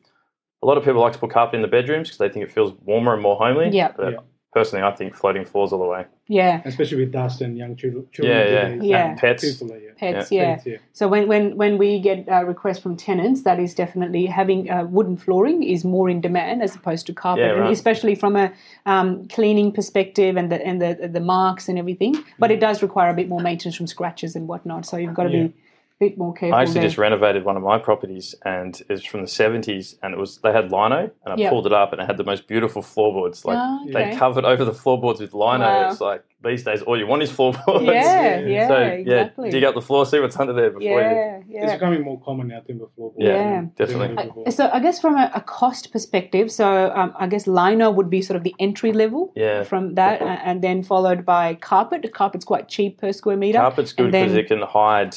a 0.63 0.67
lot 0.67 0.77
of 0.77 0.85
people 0.85 1.01
like 1.01 1.13
to 1.15 1.19
put 1.19 1.31
carpet 1.31 1.55
in 1.55 1.63
the 1.63 1.69
bedrooms 1.69 2.09
because 2.09 2.19
they 2.19 2.29
think 2.29 2.45
it 2.47 2.53
feels 2.53 2.73
warmer 2.85 3.15
and 3.15 3.23
more 3.23 3.37
homely. 3.37 3.71
Yeah. 3.71 3.93
But 3.97 4.13
Yeah. 4.13 4.19
Personally, 4.57 4.83
I 4.91 4.93
think 4.99 5.15
floating 5.15 5.45
floors 5.51 5.71
all 5.73 5.83
the 5.87 5.91
way. 5.97 6.05
yeah 6.41 6.55
Especially 6.71 6.99
with 7.03 7.13
dust 7.21 7.37
and 7.45 7.53
young 7.63 7.73
children. 7.81 8.03
children 8.15 8.37
Yeah, 8.37 8.55
yeah. 8.57 8.83
Yeah. 8.93 9.07
And 9.11 9.19
pets. 9.25 9.43
People 9.45 9.69
yeah. 9.85 9.91
pets 10.03 10.27
Yeah. 10.33 10.43
yeah. 10.43 10.55
Pets, 10.55 10.67
yeah. 10.73 10.79
So 10.99 11.03
when 11.13 11.23
when 11.33 11.45
when 11.63 11.73
we 11.83 11.91
get 12.09 12.19
uh, 12.37 12.45
requests 12.55 12.81
from 12.85 12.95
tenants, 13.09 13.41
that 13.49 13.59
is 13.67 13.71
definitely 13.83 14.25
having 14.41 14.61
uh, 14.75 14.85
wooden 14.97 15.17
flooring 15.25 15.59
is 15.75 15.81
more 15.95 16.07
in 16.15 16.19
demand 16.29 16.59
as 16.67 16.73
opposed 16.79 17.05
to 17.09 17.13
carpet, 17.25 17.45
Yeah, 17.45 17.59
and 17.65 17.69
especially 17.79 18.15
from 18.23 18.33
a 18.45 18.47
um, 18.93 19.09
cleaning 19.37 19.69
perspective 19.79 20.33
and 20.41 20.47
the 20.53 20.59
and 20.69 20.77
the 20.85 20.91
the 21.19 21.25
marks 21.35 21.65
and 21.71 21.77
everything. 21.83 22.15
But 22.43 22.51
it 22.55 22.61
does 22.67 22.77
require 22.89 23.11
a 23.11 23.17
bit 23.21 23.29
more 23.35 23.43
maintenance 23.51 23.77
from 23.81 23.89
scratches 23.97 24.33
and 24.37 24.45
whatnot. 24.51 24.83
So 24.87 24.95
you've 25.03 25.19
got 25.21 25.29
to 25.31 25.35
Yeah. 25.37 25.47
be 25.49 25.53
a 25.53 25.66
bit 25.99 26.19
more 26.19 26.33
careful. 26.35 26.57
I 26.59 26.63
actually 26.63 26.75
there. 26.75 26.83
just 26.85 26.99
renovated 26.99 27.45
one 27.45 27.57
of 27.57 27.63
my 27.63 27.79
properties, 27.79 28.35
and 28.45 28.81
it's 28.89 29.05
from 29.05 29.23
the 29.23 29.27
seventies, 29.29 29.99
and 30.03 30.13
it 30.15 30.19
was 30.21 30.39
they 30.39 30.53
had 30.53 30.71
lino, 30.71 31.11
and 31.25 31.33
I 31.33 31.37
Yeah. 31.37 31.51
pulled 31.51 31.67
it 31.67 31.73
up, 31.73 31.93
and 31.93 32.01
it 32.03 32.07
had 32.07 32.17
the 32.17 32.25
most 32.25 32.47
beautiful 32.49 32.83
floorboards. 32.83 33.45
Like 33.45 33.57
Ah, 33.59 33.81
they 33.93 34.15
covered 34.17 34.45
over 34.45 34.65
the 34.65 34.75
floorboards 34.75 35.21
with 35.21 35.33
lino. 35.35 35.61
Wow. 35.61 35.91
It's 35.91 36.01
like 36.01 36.23
these 36.45 36.63
days, 36.65 36.83
all 36.83 36.99
you 36.99 37.07
want 37.07 37.23
is 37.23 37.31
floorboards. 37.33 37.85
yeah, 37.87 38.39
Yeah. 38.39 38.47
yeah, 38.47 38.69
so 38.69 38.77
exactly. 38.77 39.49
yeah, 39.49 39.51
dig 39.51 39.65
up 39.65 39.75
the 39.75 39.81
floor, 39.81 40.05
see 40.07 40.21
what's 40.21 40.39
under 40.39 40.53
there 40.53 40.71
before 40.71 40.83
you. 40.83 40.91
yeah, 40.91 41.37
It's 41.39 41.47
yeah. 41.49 41.75
becoming 41.75 42.03
more 42.03 42.21
common 42.21 42.49
now, 42.49 42.61
timber 42.61 42.87
floorboards. 42.95 43.25
Yeah, 43.27 43.35
Yeah. 43.37 43.63
definitely. 43.77 44.15
Than 44.15 44.27
before. 44.29 44.51
So 44.51 44.71
I 44.73 44.79
guess 44.81 45.01
from 45.01 45.17
a, 45.17 45.31
a 45.35 45.41
cost 45.41 45.93
perspective, 45.93 46.53
so 46.53 46.93
um, 46.95 47.15
I 47.19 47.27
guess 47.27 47.47
lino 47.47 47.91
would 47.91 48.11
be 48.11 48.21
sort 48.23 48.37
of 48.37 48.45
the 48.45 48.55
entry 48.61 48.93
level 48.93 49.33
Yeah. 49.35 49.63
from 49.65 49.95
that, 49.95 50.21
a- 50.21 50.25
and 50.25 50.63
then 50.63 50.83
followed 50.83 51.25
by 51.25 51.55
carpet. 51.55 52.13
Carpet's 52.13 52.45
quite 52.45 52.69
cheap 52.69 53.01
per 53.01 53.13
square 53.13 53.37
meter. 53.37 53.59
Carpet's 53.59 53.93
good 53.95 54.13
because 54.13 54.35
it 54.35 54.47
can 54.47 54.61
hide, 54.63 55.17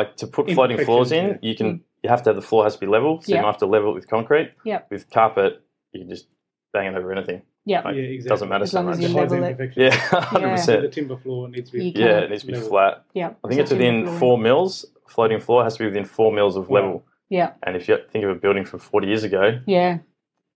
like 0.00 0.16
to 0.22 0.26
put 0.26 0.50
floating 0.56 0.78
floors 0.86 1.10
in. 1.12 1.18
Imperfections, 1.24 1.48
You 1.48 1.54
can 1.60 1.68
mm. 1.78 1.80
you 2.02 2.08
have 2.10 2.22
to 2.24 2.30
have 2.30 2.36
the 2.36 2.46
floor 2.50 2.62
has 2.64 2.74
to 2.74 2.80
be 2.80 2.86
level, 2.86 3.12
so 3.20 3.26
Yeah. 3.30 3.36
you 3.36 3.42
don't 3.42 3.52
have 3.54 3.60
to 3.66 3.66
level 3.66 3.90
it 3.92 3.94
with 3.98 4.08
concrete. 4.16 4.48
Yeah. 4.64 4.80
With 4.90 5.10
carpet, 5.10 5.50
you 5.92 6.00
can 6.00 6.08
just 6.08 6.26
bang 6.72 6.86
it 6.90 6.94
over 6.98 7.12
anything. 7.12 7.42
Yeah, 7.64 7.82
Like, 7.82 7.96
yeah, 7.96 8.02
exactly. 8.02 8.28
Doesn't 8.34 8.48
matter 8.48 8.64
As 8.64 8.70
so 8.70 8.80
long 8.80 8.90
as 8.90 8.98
much. 8.98 9.10
you 9.10 9.14
level 9.16 9.44
it. 9.44 9.72
Yeah, 9.76 9.90
hundred 10.30 10.48
Yeah. 10.48 10.56
So 10.56 10.80
the 10.80 10.88
timber 10.88 11.16
floor 11.18 11.48
needs 11.48 11.70
to 11.70 11.78
be 11.78 11.92
Yeah, 11.94 12.20
it 12.24 12.30
needs 12.30 12.42
to 12.42 12.46
be 12.46 12.52
level. 12.54 12.68
flat. 12.70 13.04
yeah. 13.14 13.30
I 13.44 13.48
think 13.48 13.60
it's 13.60 13.70
within 13.70 14.04
Floor. 14.06 14.18
four 14.18 14.38
mils. 14.38 14.86
Floating 15.06 15.40
floor 15.40 15.64
has 15.64 15.74
to 15.76 15.80
be 15.80 15.86
within 15.86 16.04
four 16.06 16.30
mils 16.32 16.56
of 16.56 16.68
Wow. 16.68 16.74
level. 16.80 17.04
Yeah, 17.30 17.50
And 17.62 17.76
if 17.76 17.88
you 17.88 17.98
think 18.10 18.24
of 18.24 18.30
a 18.30 18.34
building 18.44 18.64
from 18.64 18.78
40 18.78 19.06
years 19.06 19.22
ago, 19.24 19.60
yeah, 19.66 19.98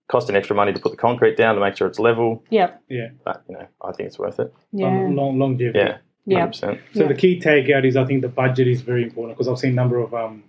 costing 0.07 0.35
extra 0.35 0.55
money 0.55 0.73
to 0.73 0.79
put 0.79 0.91
the 0.91 0.97
concrete 0.97 1.37
down 1.37 1.53
to 1.55 1.61
make 1.61 1.75
sure 1.77 1.87
it's 1.87 1.99
level, 1.99 2.43
yeah, 2.49 2.71
Yeah. 2.89 3.09
but 3.23 3.43
you 3.47 3.53
know, 3.55 3.67
I 3.81 3.91
think 3.93 4.07
it's 4.07 4.17
worth 4.17 4.39
it. 4.39 4.51
yeah, 4.71 4.85
Long, 4.87 5.15
long, 5.15 5.39
longevity. 5.39 5.77
Yeah, 5.79 5.97
yeah. 6.25 6.47
100%. 6.47 6.79
So 6.93 7.01
Yeah. 7.01 7.07
the 7.07 7.15
key 7.15 7.39
takeout 7.39 7.85
is 7.85 7.95
I 7.97 8.05
think 8.05 8.21
the 8.21 8.29
budget 8.29 8.67
is 8.67 8.81
very 8.81 9.03
important 9.03 9.37
because 9.37 9.47
I've 9.47 9.59
seen 9.59 9.71
a 9.71 9.75
number 9.75 9.99
of 9.99 10.13
um, 10.13 10.43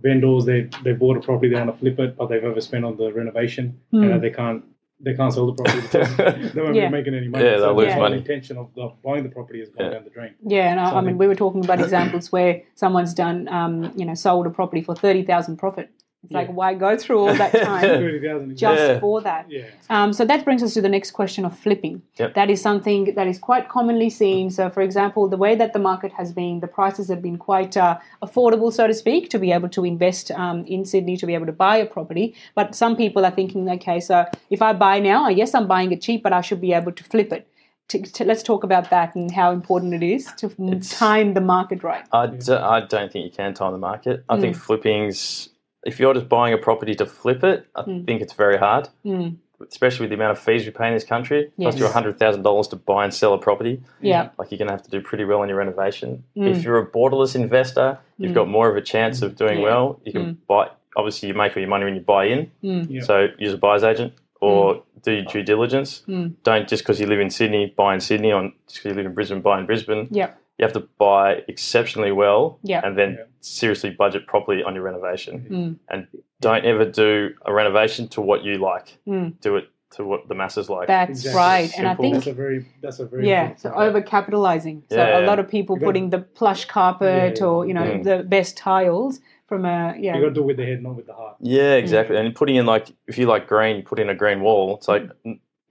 vendors 0.00 0.44
they 0.44 0.68
they 0.84 0.92
bought 0.92 1.16
a 1.16 1.20
property 1.20 1.48
they 1.48 1.56
want 1.60 1.72
to 1.72 1.76
flip 1.78 1.98
it 1.98 2.16
but 2.16 2.28
they've 2.28 2.44
overspent 2.44 2.84
on 2.84 2.96
the 2.96 3.12
renovation 3.12 3.80
Hmm. 3.90 4.04
and 4.04 4.22
they 4.22 4.30
can't 4.30 4.64
they 5.00 5.14
can't 5.14 5.32
sell 5.32 5.46
the 5.46 5.52
property 5.62 5.80
because 5.80 6.16
they 6.54 6.60
won't 6.60 6.74
Yeah. 6.74 6.86
be 6.88 6.92
making 6.92 7.14
any 7.14 7.28
money. 7.28 7.44
Yeah, 7.44 7.50
they'll 7.58 7.68
so 7.68 7.74
lose 7.76 7.86
the 7.86 7.92
whole 7.94 8.02
money. 8.02 8.16
intention 8.18 8.56
of 8.58 8.74
the, 8.74 8.90
buying 9.04 9.22
the 9.22 9.28
property 9.28 9.60
has 9.60 9.68
gone 9.68 9.86
Yeah. 9.86 9.92
down 9.94 10.04
the 10.04 10.10
drain. 10.10 10.34
Yeah, 10.44 10.70
and 10.72 10.80
I, 10.80 10.98
I 10.98 11.00
mean, 11.02 11.18
we 11.18 11.28
were 11.28 11.36
talking 11.36 11.62
about 11.64 11.78
examples 11.80 12.32
where 12.32 12.62
someone's 12.74 13.14
done, 13.14 13.46
um, 13.48 13.92
you 13.94 14.04
know, 14.04 14.14
sold 14.14 14.48
a 14.48 14.50
property 14.50 14.82
for 14.82 14.96
thirty 14.96 15.22
thousand 15.22 15.56
profit. 15.58 15.88
It's 16.24 16.32
like, 16.32 16.48
Yeah. 16.48 16.54
why 16.54 16.74
go 16.74 16.96
through 16.96 17.18
all 17.20 17.34
that 17.34 17.52
time 17.62 18.54
just 18.56 18.80
Yeah. 18.82 18.98
for 18.98 19.20
that? 19.22 19.46
yeah. 19.48 19.66
Um, 19.88 20.12
so 20.12 20.24
that 20.24 20.44
brings 20.44 20.62
us 20.64 20.74
to 20.74 20.82
the 20.82 20.88
next 20.88 21.12
question 21.12 21.44
of 21.44 21.56
flipping. 21.56 22.02
Yep. 22.16 22.34
That 22.34 22.50
is 22.50 22.60
something 22.60 23.14
that 23.14 23.26
is 23.28 23.38
quite 23.38 23.68
commonly 23.68 24.10
seen. 24.10 24.50
So, 24.50 24.68
for 24.68 24.80
example, 24.82 25.28
the 25.28 25.36
way 25.36 25.54
that 25.54 25.72
the 25.74 25.78
market 25.78 26.12
has 26.12 26.32
been, 26.32 26.58
the 26.60 26.66
prices 26.66 27.08
have 27.08 27.22
been 27.22 27.38
quite 27.38 27.76
uh, 27.76 27.98
affordable, 28.22 28.72
so 28.72 28.86
to 28.88 28.94
speak, 28.94 29.30
to 29.30 29.38
be 29.38 29.52
able 29.52 29.68
to 29.70 29.84
invest 29.84 30.32
um, 30.32 30.64
in 30.66 30.84
Sydney 30.84 31.16
to 31.18 31.26
be 31.26 31.34
able 31.34 31.46
to 31.46 31.52
buy 31.52 31.76
a 31.76 31.86
property. 31.86 32.34
But 32.56 32.74
some 32.74 32.96
people 32.96 33.24
are 33.24 33.30
thinking, 33.30 33.68
okay, 33.70 34.00
so 34.00 34.26
if 34.50 34.60
I 34.60 34.72
buy 34.72 34.98
now, 34.98 35.28
yes, 35.28 35.54
I'm 35.54 35.68
buying 35.68 35.92
it 35.92 36.02
cheap, 36.02 36.24
but 36.24 36.32
I 36.32 36.40
should 36.40 36.60
be 36.60 36.72
able 36.72 36.92
to 36.92 37.04
flip 37.04 37.32
it. 37.32 37.46
To, 37.90 38.02
to, 38.02 38.24
let's 38.24 38.42
talk 38.42 38.64
about 38.64 38.90
that 38.90 39.14
and 39.14 39.30
how 39.30 39.50
important 39.52 39.94
it 39.94 40.02
is 40.02 40.26
to 40.38 40.48
time 40.80 41.32
the 41.32 41.40
market 41.40 41.82
right. 41.82 42.04
I, 42.12 42.26
d- 42.26 42.52
I 42.52 42.80
don't 42.80 43.10
think 43.10 43.24
you 43.24 43.30
can 43.30 43.54
time 43.54 43.72
the 43.72 43.78
market. 43.78 44.24
I 44.28 44.36
Mm. 44.36 44.40
think 44.42 44.56
flipping's, 44.56 45.48
if 45.84 45.98
you're 46.00 46.14
just 46.14 46.28
buying 46.28 46.52
a 46.54 46.58
property 46.58 46.94
to 46.96 47.06
flip 47.06 47.42
it, 47.44 47.66
I 47.74 47.82
Mm. 47.82 48.06
think 48.06 48.20
it's 48.22 48.32
very 48.32 48.56
hard, 48.58 48.88
Mm. 49.04 49.36
especially 49.70 50.04
with 50.04 50.10
the 50.10 50.16
amount 50.16 50.32
of 50.32 50.38
fees 50.38 50.64
we 50.64 50.70
pay 50.70 50.88
in 50.88 50.94
this 50.94 51.04
country. 51.04 51.50
It 51.58 51.62
costs 51.64 51.78
you 51.80 51.84
Yes. 51.86 51.92
$100,000 51.94 52.68
to 52.68 52.76
buy 52.76 53.04
and 53.04 53.12
sell 53.14 53.32
a 53.34 53.38
property. 53.38 53.80
Yeah. 54.00 54.30
Like 54.38 54.50
you're 54.50 54.58
going 54.58 54.68
to 54.68 54.72
have 54.74 54.82
to 54.82 54.90
do 54.90 55.00
pretty 55.00 55.24
well 55.24 55.42
in 55.42 55.48
your 55.48 55.58
renovation. 55.58 56.24
Mm. 56.36 56.50
If 56.50 56.62
you're 56.64 56.78
a 56.78 56.86
borderless 56.86 57.34
investor, 57.36 57.98
you've 58.18 58.32
Mm. 58.32 58.34
got 58.36 58.48
more 58.48 58.68
of 58.68 58.76
a 58.76 58.80
chance 58.82 59.22
of 59.22 59.36
doing 59.36 59.58
Yeah. 59.58 59.64
well. 59.64 60.00
You 60.04 60.12
can 60.12 60.38
buy. 60.48 60.68
Obviously, 60.96 61.28
you 61.28 61.34
make 61.34 61.56
all 61.56 61.60
your 61.60 61.68
money 61.70 61.84
when 61.84 61.94
you 61.94 62.00
buy 62.00 62.24
in. 62.24 62.50
Mm. 62.62 62.86
Yeah. 62.90 63.02
So 63.02 63.28
use 63.38 63.52
a 63.52 63.58
buyer's 63.58 63.84
agent 63.84 64.12
or 64.40 64.82
do 65.02 65.12
your 65.12 65.24
due 65.24 65.42
diligence. 65.44 66.02
Mm. 66.08 66.32
Don't 66.42 66.68
just 66.68 66.82
because 66.82 67.00
you 67.00 67.06
live 67.06 67.20
in 67.20 67.30
Sydney 67.30 67.72
buy 67.76 67.94
in 67.94 68.00
Sydney. 68.00 68.32
On 68.32 68.52
just 68.66 68.78
because 68.82 68.90
you 68.90 68.94
live 68.96 69.06
in 69.06 69.14
Brisbane 69.14 69.40
buy 69.40 69.58
in 69.60 69.66
Brisbane. 69.66 70.08
Yeah. 70.10 70.30
You 70.58 70.64
have 70.64 70.72
to 70.72 70.88
buy 70.98 71.42
exceptionally 71.48 72.12
well. 72.12 72.58
Yeah. 72.62 72.80
And 72.84 72.98
then 72.98 73.10
Yeah. 73.18 73.24
seriously 73.40 73.90
budget 73.90 74.26
properly 74.26 74.62
on 74.62 74.74
your 74.74 74.82
renovation. 74.82 75.46
Mm. 75.50 75.76
And 75.88 76.06
don't 76.40 76.64
ever 76.64 76.84
do 76.84 77.30
a 77.46 77.52
renovation 77.52 78.08
to 78.08 78.20
what 78.20 78.42
you 78.44 78.58
like. 78.58 78.98
Mm. 79.06 79.40
Do 79.40 79.56
it 79.56 79.66
to 79.92 80.04
what 80.04 80.28
the 80.28 80.34
masses 80.34 80.68
like. 80.68 80.86
That's 80.88 81.10
Exactly. 81.24 81.38
right. 81.38 81.70
And 81.78 81.86
I 81.88 81.94
think 81.94 82.14
That's 82.14 82.26
a 82.26 82.32
very 82.34 82.66
that's 82.82 82.98
a 82.98 83.06
very 83.06 83.26
yeah, 83.28 83.54
so 83.56 83.70
point. 83.70 83.82
over 83.88 84.02
capitalizing. 84.02 84.82
So 84.90 84.96
Yeah, 84.96 85.18
a 85.18 85.20
yeah. 85.22 85.26
lot 85.26 85.38
of 85.38 85.48
people 85.48 85.76
You 85.76 85.80
gotta- 85.80 85.88
putting 85.88 86.10
the 86.10 86.18
plush 86.18 86.64
carpet 86.66 87.38
Yeah, 87.40 87.46
or 87.46 87.64
you 87.66 87.72
know 87.72 87.82
Mm. 87.82 88.02
the 88.04 88.22
best 88.24 88.56
tiles 88.58 89.20
from 89.46 89.64
a 89.64 89.94
yeah. 89.98 90.14
You 90.16 90.20
got 90.22 90.28
to 90.28 90.34
do 90.34 90.40
it 90.42 90.46
with 90.46 90.56
the 90.58 90.66
head, 90.66 90.82
not 90.82 90.96
with 90.96 91.06
the 91.06 91.14
heart. 91.14 91.36
Yeah, 91.40 91.74
exactly. 91.74 92.16
And 92.16 92.34
putting 92.34 92.56
in 92.56 92.66
like 92.66 92.88
if 93.06 93.16
you 93.16 93.26
like 93.26 93.46
green, 93.46 93.76
you 93.76 93.82
put 93.82 93.98
in 94.00 94.10
a 94.10 94.14
green 94.14 94.40
wall. 94.42 94.74
It's 94.76 94.88
like 94.88 95.04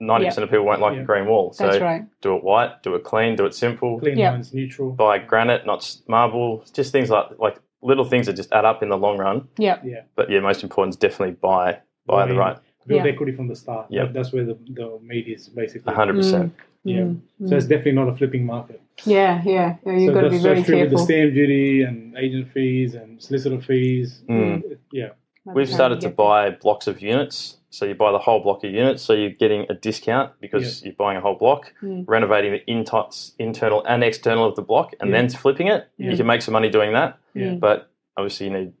ninety 0.00 0.26
percent 0.26 0.44
of 0.44 0.50
people 0.50 0.64
won't 0.64 0.80
like 0.80 0.94
Yeah. 0.96 1.02
a 1.02 1.04
green 1.04 1.26
wall. 1.26 1.52
So 1.52 1.66
That's 1.66 1.80
right. 1.80 2.04
do 2.20 2.36
it 2.36 2.44
white, 2.44 2.82
do 2.82 2.94
it 2.94 3.04
clean, 3.04 3.36
do 3.36 3.46
it 3.46 3.54
simple. 3.54 3.98
Clean 3.98 4.16
Yeah. 4.18 4.32
lines, 4.32 4.54
neutral. 4.54 4.90
Buy 4.92 5.18
granite, 5.18 5.66
not 5.66 5.96
marble. 6.06 6.64
Just 6.72 6.92
things 6.92 7.10
like 7.10 7.26
like 7.38 7.58
little 7.82 8.04
things 8.04 8.26
that 8.26 8.34
just 8.34 8.52
add 8.52 8.64
up 8.64 8.82
in 8.82 8.88
the 8.88 8.96
long 8.98 9.18
run. 9.18 9.48
Yeah. 9.56 9.78
Yeah. 9.84 10.02
But 10.16 10.30
yeah, 10.30 10.40
most 10.40 10.62
important 10.62 10.94
is 10.94 10.98
definitely 10.98 11.34
buy 11.34 11.78
buy 12.06 12.26
the 12.26 12.34
Buy 12.34 12.40
right 12.40 12.56
Build 12.86 13.04
Yeah. 13.04 13.12
equity 13.12 13.32
from 13.32 13.48
the 13.48 13.54
start. 13.54 13.86
Yeah. 13.90 14.06
That's 14.06 14.32
where 14.32 14.44
the, 14.44 14.56
the 14.70 14.98
meat 15.02 15.28
is 15.28 15.48
basically. 15.48 15.92
hundred 15.94 16.14
percent. 16.16 16.54
Yeah. 16.84 17.00
Mm, 17.00 17.20
So 17.46 17.56
it's 17.56 17.66
definitely 17.66 17.92
not 17.92 18.08
a 18.08 18.16
flipping 18.16 18.46
market. 18.46 18.80
Yeah, 19.04 19.42
yeah. 19.44 19.76
yeah 19.84 19.92
you've 19.92 20.08
so 20.08 20.14
got 20.14 20.20
to 20.22 20.30
be 20.30 20.36
that's, 20.36 20.42
very 20.42 20.54
that's 20.56 20.66
true 20.68 20.80
with 20.80 20.90
the 20.90 20.96
careful. 20.96 21.04
stamp 21.06 21.34
duty 21.34 21.82
and 21.82 22.16
agent 22.16 22.50
fees 22.52 22.94
and 22.94 23.20
solicitor 23.22 23.60
fees. 23.60 24.22
Mm. 24.28 24.78
Yeah. 24.90 25.10
By 25.44 25.52
We've 25.52 25.68
started 25.68 26.00
to 26.00 26.08
buy 26.08 26.50
blocks 26.50 26.86
of 26.86 27.02
units. 27.02 27.57
So 27.70 27.84
you 27.84 27.94
buy 27.94 28.12
the 28.12 28.18
whole 28.18 28.40
block 28.40 28.64
of 28.64 28.70
units, 28.72 29.02
so 29.02 29.12
you're 29.12 29.30
getting 29.30 29.66
a 29.68 29.74
discount 29.74 30.32
because 30.40 30.82
you're 30.82 30.94
buying 30.94 31.18
a 31.18 31.20
whole 31.20 31.34
block, 31.34 31.72
Mm. 31.82 32.04
renovating 32.08 32.52
the 32.52 32.62
inti- 32.66 33.32
internal 33.38 33.84
and 33.86 34.02
external 34.02 34.46
of 34.46 34.54
the 34.56 34.62
block, 34.62 34.94
and 35.00 35.10
Yeah. 35.10 35.16
then 35.16 35.28
flipping 35.30 35.66
it. 35.68 35.86
Yeah. 35.98 36.10
You 36.10 36.16
can 36.16 36.26
make 36.26 36.40
some 36.42 36.52
money 36.54 36.70
doing 36.70 36.92
that, 36.94 37.18
Yeah. 37.34 37.48
Mm. 37.48 37.60
but 37.60 37.90
obviously 38.16 38.46
you 38.46 38.52
need 38.52 38.72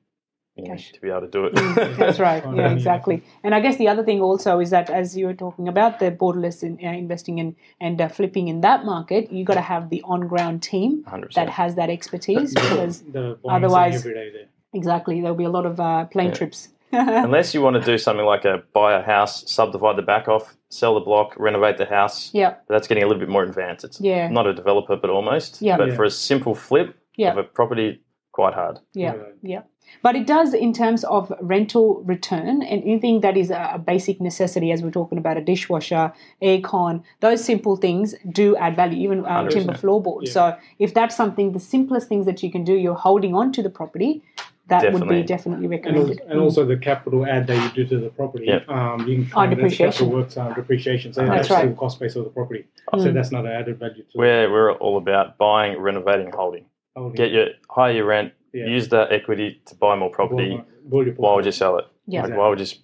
you 0.56 0.64
know, 0.64 0.70
Cash. 0.70 0.90
to 0.92 1.00
be 1.00 1.08
able 1.08 1.20
to 1.20 1.28
do 1.28 1.44
it. 1.44 1.54
Mm, 1.54 1.96
That's 1.98 2.18
right. 2.18 2.42
Yeah, 2.44 2.54
yeah. 2.54 2.72
exactly. 2.72 3.22
And 3.44 3.54
I 3.54 3.60
guess 3.60 3.76
the 3.76 3.86
other 3.86 4.02
thing 4.02 4.20
also 4.20 4.58
is 4.58 4.70
that 4.70 4.90
as 4.90 5.16
you 5.16 5.26
were 5.26 5.34
talking 5.34 5.68
about 5.68 6.00
the 6.00 6.10
borderless 6.10 6.64
in, 6.64 6.78
uh, 6.84 6.90
investing 6.90 7.38
in 7.38 7.54
and 7.80 8.00
uh, 8.00 8.08
flipping 8.08 8.48
in 8.48 8.60
that 8.62 8.84
market, 8.84 9.30
you've 9.30 9.46
got 9.46 9.54
to 9.54 9.60
have 9.60 9.88
the 9.90 10.02
on-ground 10.02 10.60
team 10.62 11.04
100%. 11.06 11.34
that 11.34 11.48
has 11.50 11.76
that 11.76 11.90
expertise 11.90 12.54
because 12.54 13.02
The 13.02 13.38
buying 13.44 13.56
Otherwise- 13.64 14.00
every 14.00 14.14
day 14.14 14.30
there. 14.32 14.46
exactly 14.74 15.20
there'll 15.20 15.36
be 15.36 15.44
a 15.44 15.50
lot 15.50 15.64
of 15.66 15.78
uh, 15.78 16.06
plane 16.06 16.28
Yeah. 16.28 16.34
trips. 16.34 16.70
Unless 16.92 17.54
you 17.54 17.60
want 17.62 17.76
to 17.76 17.82
do 17.82 17.98
something 17.98 18.24
like 18.24 18.44
a 18.44 18.62
buy 18.72 18.98
a 18.98 19.02
house, 19.02 19.50
subdivide 19.50 19.96
the 19.96 20.02
back 20.02 20.28
off, 20.28 20.56
sell 20.70 20.94
the 20.94 21.00
block, 21.00 21.34
renovate 21.38 21.76
the 21.78 21.86
house. 21.86 22.30
yeah, 22.34 22.54
that's 22.68 22.88
getting 22.88 23.02
a 23.04 23.06
little 23.06 23.20
bit 23.20 23.28
more 23.28 23.42
advanced. 23.42 23.84
It's 23.84 24.00
Yeah. 24.00 24.28
not 24.28 24.46
a 24.46 24.54
developer, 24.54 24.96
but 24.96 25.10
almost. 25.10 25.60
Yeah. 25.62 25.76
But 25.76 25.88
Yeah. 25.88 25.94
for 25.96 26.04
a 26.04 26.10
simple 26.10 26.54
flip 26.54 26.96
Yeah. 27.16 27.32
of 27.32 27.38
a 27.38 27.42
property, 27.42 28.00
quite 28.32 28.54
hard. 28.54 28.78
yeah, 28.94 29.10
Right. 29.12 29.34
yeah. 29.42 29.62
But 30.02 30.16
it 30.16 30.26
does 30.26 30.52
in 30.52 30.72
terms 30.74 31.02
of 31.04 31.32
rental 31.40 32.02
return 32.04 32.62
and 32.62 32.82
anything 32.84 33.20
that 33.22 33.36
is 33.38 33.50
a, 33.50 33.70
a 33.74 33.78
basic 33.78 34.20
necessity, 34.20 34.70
as 34.70 34.82
we're 34.82 34.90
talking 34.90 35.16
about 35.18 35.38
a 35.38 35.40
dishwasher, 35.40 36.12
aircon, 36.42 37.02
those 37.20 37.42
simple 37.42 37.74
things 37.76 38.14
do 38.30 38.54
add 38.56 38.76
value, 38.76 38.98
even 39.02 39.24
100%. 39.24 39.50
timber 39.50 39.74
floorboards. 39.74 40.26
Yeah. 40.28 40.32
So 40.32 40.56
if 40.78 40.92
that's 40.94 41.16
something, 41.16 41.52
the 41.52 41.58
simplest 41.60 42.08
things 42.08 42.26
that 42.26 42.42
you 42.42 42.50
can 42.52 42.64
do, 42.64 42.74
you're 42.74 42.94
holding 42.94 43.34
on 43.34 43.50
to 43.52 43.62
the 43.62 43.70
property, 43.70 44.22
that 44.68 44.92
would 44.92 45.08
be 45.08 45.22
definitely 45.22 45.64
And, 45.66 45.70
recommended. 45.70 46.20
and 46.28 46.38
also 46.40 46.64
the 46.64 46.76
capital 46.76 47.26
add 47.26 47.46
that 47.46 47.56
you 47.76 47.84
do 47.84 47.88
to 47.96 48.00
the 48.04 48.10
property. 48.10 48.46
Yep. 48.46 48.68
Um, 48.68 49.06
you 49.08 49.16
can 49.16 49.24
Oh, 49.24 49.34
find 49.34 49.52
that 49.52 49.56
the 49.56 49.62
depreciation. 49.62 49.92
capital 49.92 50.12
works 50.20 50.36
on 50.36 50.54
depreciation. 50.54 51.12
So 51.12 51.22
That's 51.22 51.48
that's, 51.48 51.50
right. 51.50 51.60
still 51.64 51.74
cost 51.74 51.98
base 52.00 52.16
of 52.16 52.24
the 52.24 52.30
property. 52.30 52.64
Mm. 52.92 53.02
So 53.02 53.12
that's 53.12 53.30
not 53.32 53.46
an 53.46 53.52
added 53.52 53.78
value 53.78 54.02
to 54.02 54.18
We're, 54.18 54.50
we're 54.50 54.72
all 54.72 54.96
about 54.98 55.38
buying, 55.38 55.78
renovating, 55.78 56.30
holding. 56.32 56.64
holding. 56.96 57.16
Get 57.16 57.32
your 57.32 57.48
higher 57.70 57.92
your 57.92 58.04
rent, 58.06 58.32
Yeah. 58.52 58.66
use 58.66 58.88
that 58.90 59.12
equity 59.12 59.60
to 59.66 59.74
buy 59.74 59.96
more 59.96 60.10
property. 60.10 60.48
Build- 60.56 60.90
build 60.90 61.06
your 61.06 61.14
Why 61.16 61.34
would 61.34 61.46
you 61.46 61.52
sell 61.52 61.78
it? 61.78 61.86
Yeah. 62.06 62.22
Like, 62.24 62.36
why 62.36 62.48
would 62.48 62.58
you 62.58 62.64
just 62.64 62.80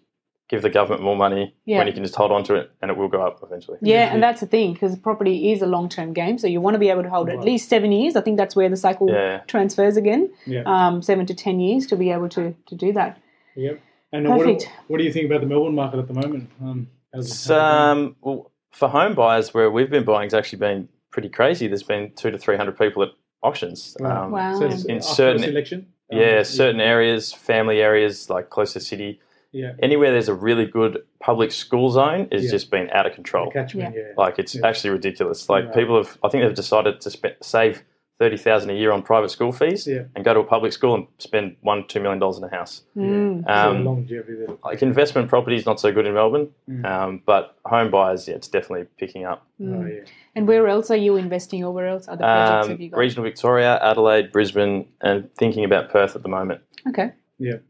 give 0.49 0.63
the 0.63 0.71
government 0.71 1.03
more 1.03 1.17
money 1.17 1.55
Yeah. 1.65 1.79
when 1.79 1.87
you 1.87 1.93
can 1.93 2.03
just 2.03 2.15
hold 2.15 2.31
on 2.31 2.45
to 2.45 2.55
it 2.55 2.71
and 2.83 2.91
it 2.91 2.97
will 2.97 3.09
go 3.09 3.23
up 3.27 3.41
eventually? 3.43 3.79
Yeah, 3.81 4.13
and 4.13 4.23
that's 4.23 4.41
the 4.41 4.47
thing 4.47 4.73
because 4.75 4.97
property 4.99 5.53
is 5.53 5.63
a 5.63 5.67
long 5.67 5.89
term 5.89 6.13
game. 6.13 6.39
So 6.39 6.47
you 6.47 6.61
want 6.61 6.75
to 6.75 6.79
be 6.79 6.91
able 6.91 7.03
to 7.03 7.11
hold 7.11 7.29
it 7.29 7.35
at 7.39 7.45
least 7.45 7.69
seven 7.69 7.93
years. 7.93 8.15
I 8.17 8.21
think 8.21 8.37
that's 8.37 8.55
where 8.55 8.69
the 8.69 8.77
cycle 8.77 9.09
Yeah. 9.11 9.39
transfers 9.47 9.97
again. 9.97 10.31
Yeah. 10.47 10.63
Um, 10.67 11.03
seven 11.03 11.25
to 11.27 11.35
ten 11.35 11.61
years 11.61 11.87
to 11.89 11.97
be 11.97 12.11
able 12.11 12.29
to 12.31 12.55
to 12.67 12.75
do 12.75 12.93
that. 12.93 13.19
Yep. 13.57 13.81
And 14.13 14.29
what, 14.29 14.39
Perfect. 14.41 14.71
what 14.89 14.99
do 14.99 15.05
you 15.05 15.13
think 15.13 15.27
about 15.27 15.41
the 15.41 15.47
Melbourne 15.47 15.75
market 15.75 15.99
at 15.99 16.07
the 16.09 16.15
moment? 16.15 16.49
Um, 16.63 16.89
how's 17.13 17.27
it- 17.27 17.29
It's, 17.31 17.47
how's 17.49 17.57
it 17.57 17.61
going? 17.61 18.07
um, 18.07 18.17
well, 18.23 18.51
for 18.71 18.89
home 18.89 19.15
buyers, 19.15 19.53
where 19.55 19.71
we've 19.71 19.91
been 19.91 20.05
buying, 20.05 20.27
it's 20.27 20.35
actually 20.35 20.59
been 20.61 20.89
pretty 21.11 21.29
crazy. 21.29 21.67
There's 21.69 21.83
been 21.83 22.13
two 22.15 22.31
to 22.31 22.39
three 22.39 22.57
hundred 22.57 22.79
people 22.79 23.03
at 23.03 23.11
auctions. 23.43 23.97
Wow. 23.99 24.25
Um, 24.27 24.31
Wow. 24.33 24.59
So 24.59 24.67
it's 24.67 24.85
in 24.85 25.01
certain- 25.01 25.41
the 25.41 25.49
selection? 25.49 25.87
Um, 26.13 26.19
Yeah, 26.19 26.43
certain 26.43 26.81
areas, 26.81 27.33
family 27.33 27.81
areas, 27.81 28.29
like 28.31 28.51
close 28.51 28.73
to 28.75 28.81
city, 28.81 29.21
Yeah. 29.55 29.73
anywhere 29.83 30.11
there's 30.13 30.29
a 30.29 30.35
really 30.35 30.67
good 30.67 31.03
public 31.21 31.53
school 31.53 31.89
zone 31.91 32.29
is 32.33 32.45
Yeah. 32.45 32.51
just 32.51 32.71
been 32.71 32.91
out 32.91 33.07
of 33.07 33.13
control. 33.15 33.51
Catchment, 33.51 33.95
yeah. 33.97 34.03
Like 34.17 34.39
it's 34.39 34.55
Yeah. 34.55 34.67
actually 34.67 34.91
ridiculous. 34.91 35.49
Like 35.49 35.67
Right. 35.67 35.75
people 35.75 35.97
have, 35.97 36.19
I 36.25 36.29
think 36.29 36.43
they've 36.45 36.55
decided 36.55 37.01
to 37.01 37.11
spe- 37.11 37.41
save 37.43 37.85
thirty 38.21 38.37
thousand 38.37 38.71
a 38.71 38.75
year 38.75 38.93
on 38.93 39.03
private 39.03 39.29
school 39.31 39.51
fees 39.51 39.89
Yeah. 39.89 40.03
and 40.15 40.25
go 40.25 40.33
to 40.35 40.41
a 40.41 40.45
public 40.45 40.73
school 40.73 40.95
and 40.95 41.07
spend 41.19 41.57
one 41.63 41.85
two 41.89 41.99
million 42.01 42.21
dollars 42.21 42.39
in 42.39 42.45
a 42.45 42.49
house. 42.49 42.83
Mm. 42.97 43.49
Um, 43.51 43.85
longevity 43.85 44.47
like 44.65 44.83
investment 44.83 45.29
property 45.29 45.57
is 45.57 45.67
not 45.67 45.81
so 45.81 45.91
good 45.93 46.07
in 46.07 46.15
Melbourne, 46.15 46.49
Mm. 46.71 46.85
um, 46.85 47.23
but 47.27 47.57
home 47.65 47.91
buyers, 47.91 48.29
yeah, 48.29 48.37
it's 48.37 48.47
definitely 48.49 48.87
picking 48.99 49.25
up. 49.25 49.45
Mm. 49.61 49.83
Oh, 49.83 49.87
yeah. 49.87 50.01
And 50.37 50.47
where 50.47 50.67
else 50.69 50.93
are 50.93 50.97
you 50.97 51.17
investing, 51.17 51.65
or 51.65 51.73
where 51.73 51.89
else 51.89 52.07
other 52.09 52.19
projects 52.25 52.65
Um, 52.67 52.71
have 52.71 52.81
you 52.81 52.91
got? 52.91 52.99
regional 52.99 53.25
Victoria, 53.25 53.79
Adelaide, 53.83 54.31
Brisbane, 54.31 54.87
and 55.01 55.29
thinking 55.35 55.65
about 55.65 55.91
Perth 55.91 56.15
at 56.15 56.23
the 56.23 56.29
moment. 56.29 56.61
Okay, 56.89 57.11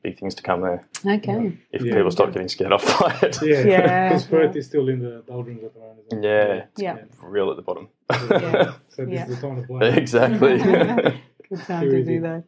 Big 0.02 0.18
things 0.18 0.34
to 0.34 0.42
come 0.42 0.60
there 0.60 0.86
okay, 1.06 1.56
if 1.72 1.82
Yeah. 1.82 1.94
people 1.94 2.10
stop 2.10 2.32
getting 2.32 2.48
scared 2.48 2.72
off 2.72 2.84
by 3.00 3.16
it. 3.22 3.40
Yeah, 3.42 3.60
Yeah, 3.66 4.08
because 4.08 4.26
Perth 4.26 4.54
yeah. 4.54 4.58
is 4.58 4.66
still 4.66 4.88
in 4.90 5.00
the 5.00 5.22
doldrums 5.26 5.64
at 5.64 5.72
the 5.74 5.80
moment. 5.80 6.00
Isn't? 6.12 6.22
Yeah. 6.22 6.64
Yeah. 6.76 6.96
Real 7.22 7.50
at 7.50 7.56
the 7.56 7.62
bottom. 7.62 7.88
Yeah. 8.10 8.74
So 8.90 9.04
this 9.06 9.14
Yeah. 9.14 9.26
is 9.26 9.40
the 9.40 9.48
time 9.48 9.62
to 9.62 9.66
buy. 9.66 9.86
exactly. 10.02 10.58
good 10.58 11.60
time 11.66 11.90
to 11.90 12.04
do 12.04 12.20
that. 12.20 12.44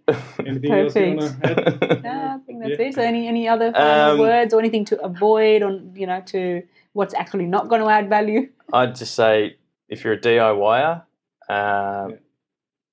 Anything 0.46 0.70
else 0.73 0.94
you 0.94 1.16
want 1.16 1.42
to 1.42 1.90
add? 1.90 2.02
No, 2.04 2.11
I 2.11 2.38
think 2.46 2.61
that's 2.62 2.78
Yeah. 2.78 2.87
it. 2.87 2.94
So, 2.94 3.02
any 3.02 3.26
any 3.26 3.49
other 3.49 3.73
Um, 3.75 4.18
words 4.18 4.54
or 4.54 4.61
anything 4.61 4.85
to 4.87 5.00
avoid 5.02 5.62
on 5.62 5.92
you 5.96 6.06
know 6.06 6.20
to 6.26 6.62
what's 6.92 7.14
actually 7.14 7.46
not 7.46 7.68
going 7.68 7.80
to 7.80 7.88
add 7.88 8.08
value? 8.08 8.49
I'd 8.73 8.94
just 8.94 9.14
say 9.14 9.56
if 9.88 10.04
you're 10.04 10.12
a 10.14 10.20
DIYer, 10.20 11.02
um, 11.49 12.11
Yeah. 12.11 12.16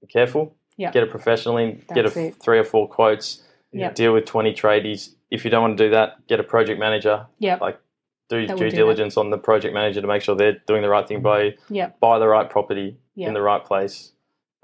be 0.02 0.08
careful. 0.08 0.56
Yeah. 0.78 0.92
Get 0.92 1.04
a 1.04 1.08
professional 1.08 1.58
in. 1.58 1.84
Get 1.94 2.06
a 2.06 2.20
it. 2.28 2.36
three 2.42 2.58
or 2.58 2.64
four 2.64 2.88
quotes. 2.88 3.44
Yeah. 3.74 3.92
Deal 3.92 4.14
with 4.14 4.26
twenty 4.26 4.54
tradies. 4.54 5.16
If 5.32 5.44
you 5.44 5.52
don't 5.52 5.62
want 5.62 5.78
to 5.78 5.86
do 5.86 5.92
that, 5.92 6.26
get 6.28 6.40
a 6.40 6.44
project 6.44 6.80
manager. 6.80 7.26
Yeah. 7.40 7.58
Like 7.60 7.80
do 8.30 8.48
That 8.48 8.58
due 8.58 8.70
do 8.70 8.76
diligence 8.76 9.18
on 9.18 9.30
the 9.30 9.38
project 9.38 9.74
manager 9.74 10.02
to 10.02 10.08
make 10.08 10.22
sure 10.22 10.36
they're 10.36 10.62
doing 10.68 10.82
the 10.82 10.90
right 10.90 11.08
thing 11.08 11.22
by 11.22 11.42
mm-hmm. 11.42 11.74
you. 11.74 11.82
Yeah. 11.82 11.90
Buy 12.00 12.20
the 12.20 12.28
right 12.28 12.50
property 12.50 12.98
Yeah. 13.16 13.28
in 13.28 13.34
the 13.34 13.42
right 13.42 13.64
place, 13.64 14.14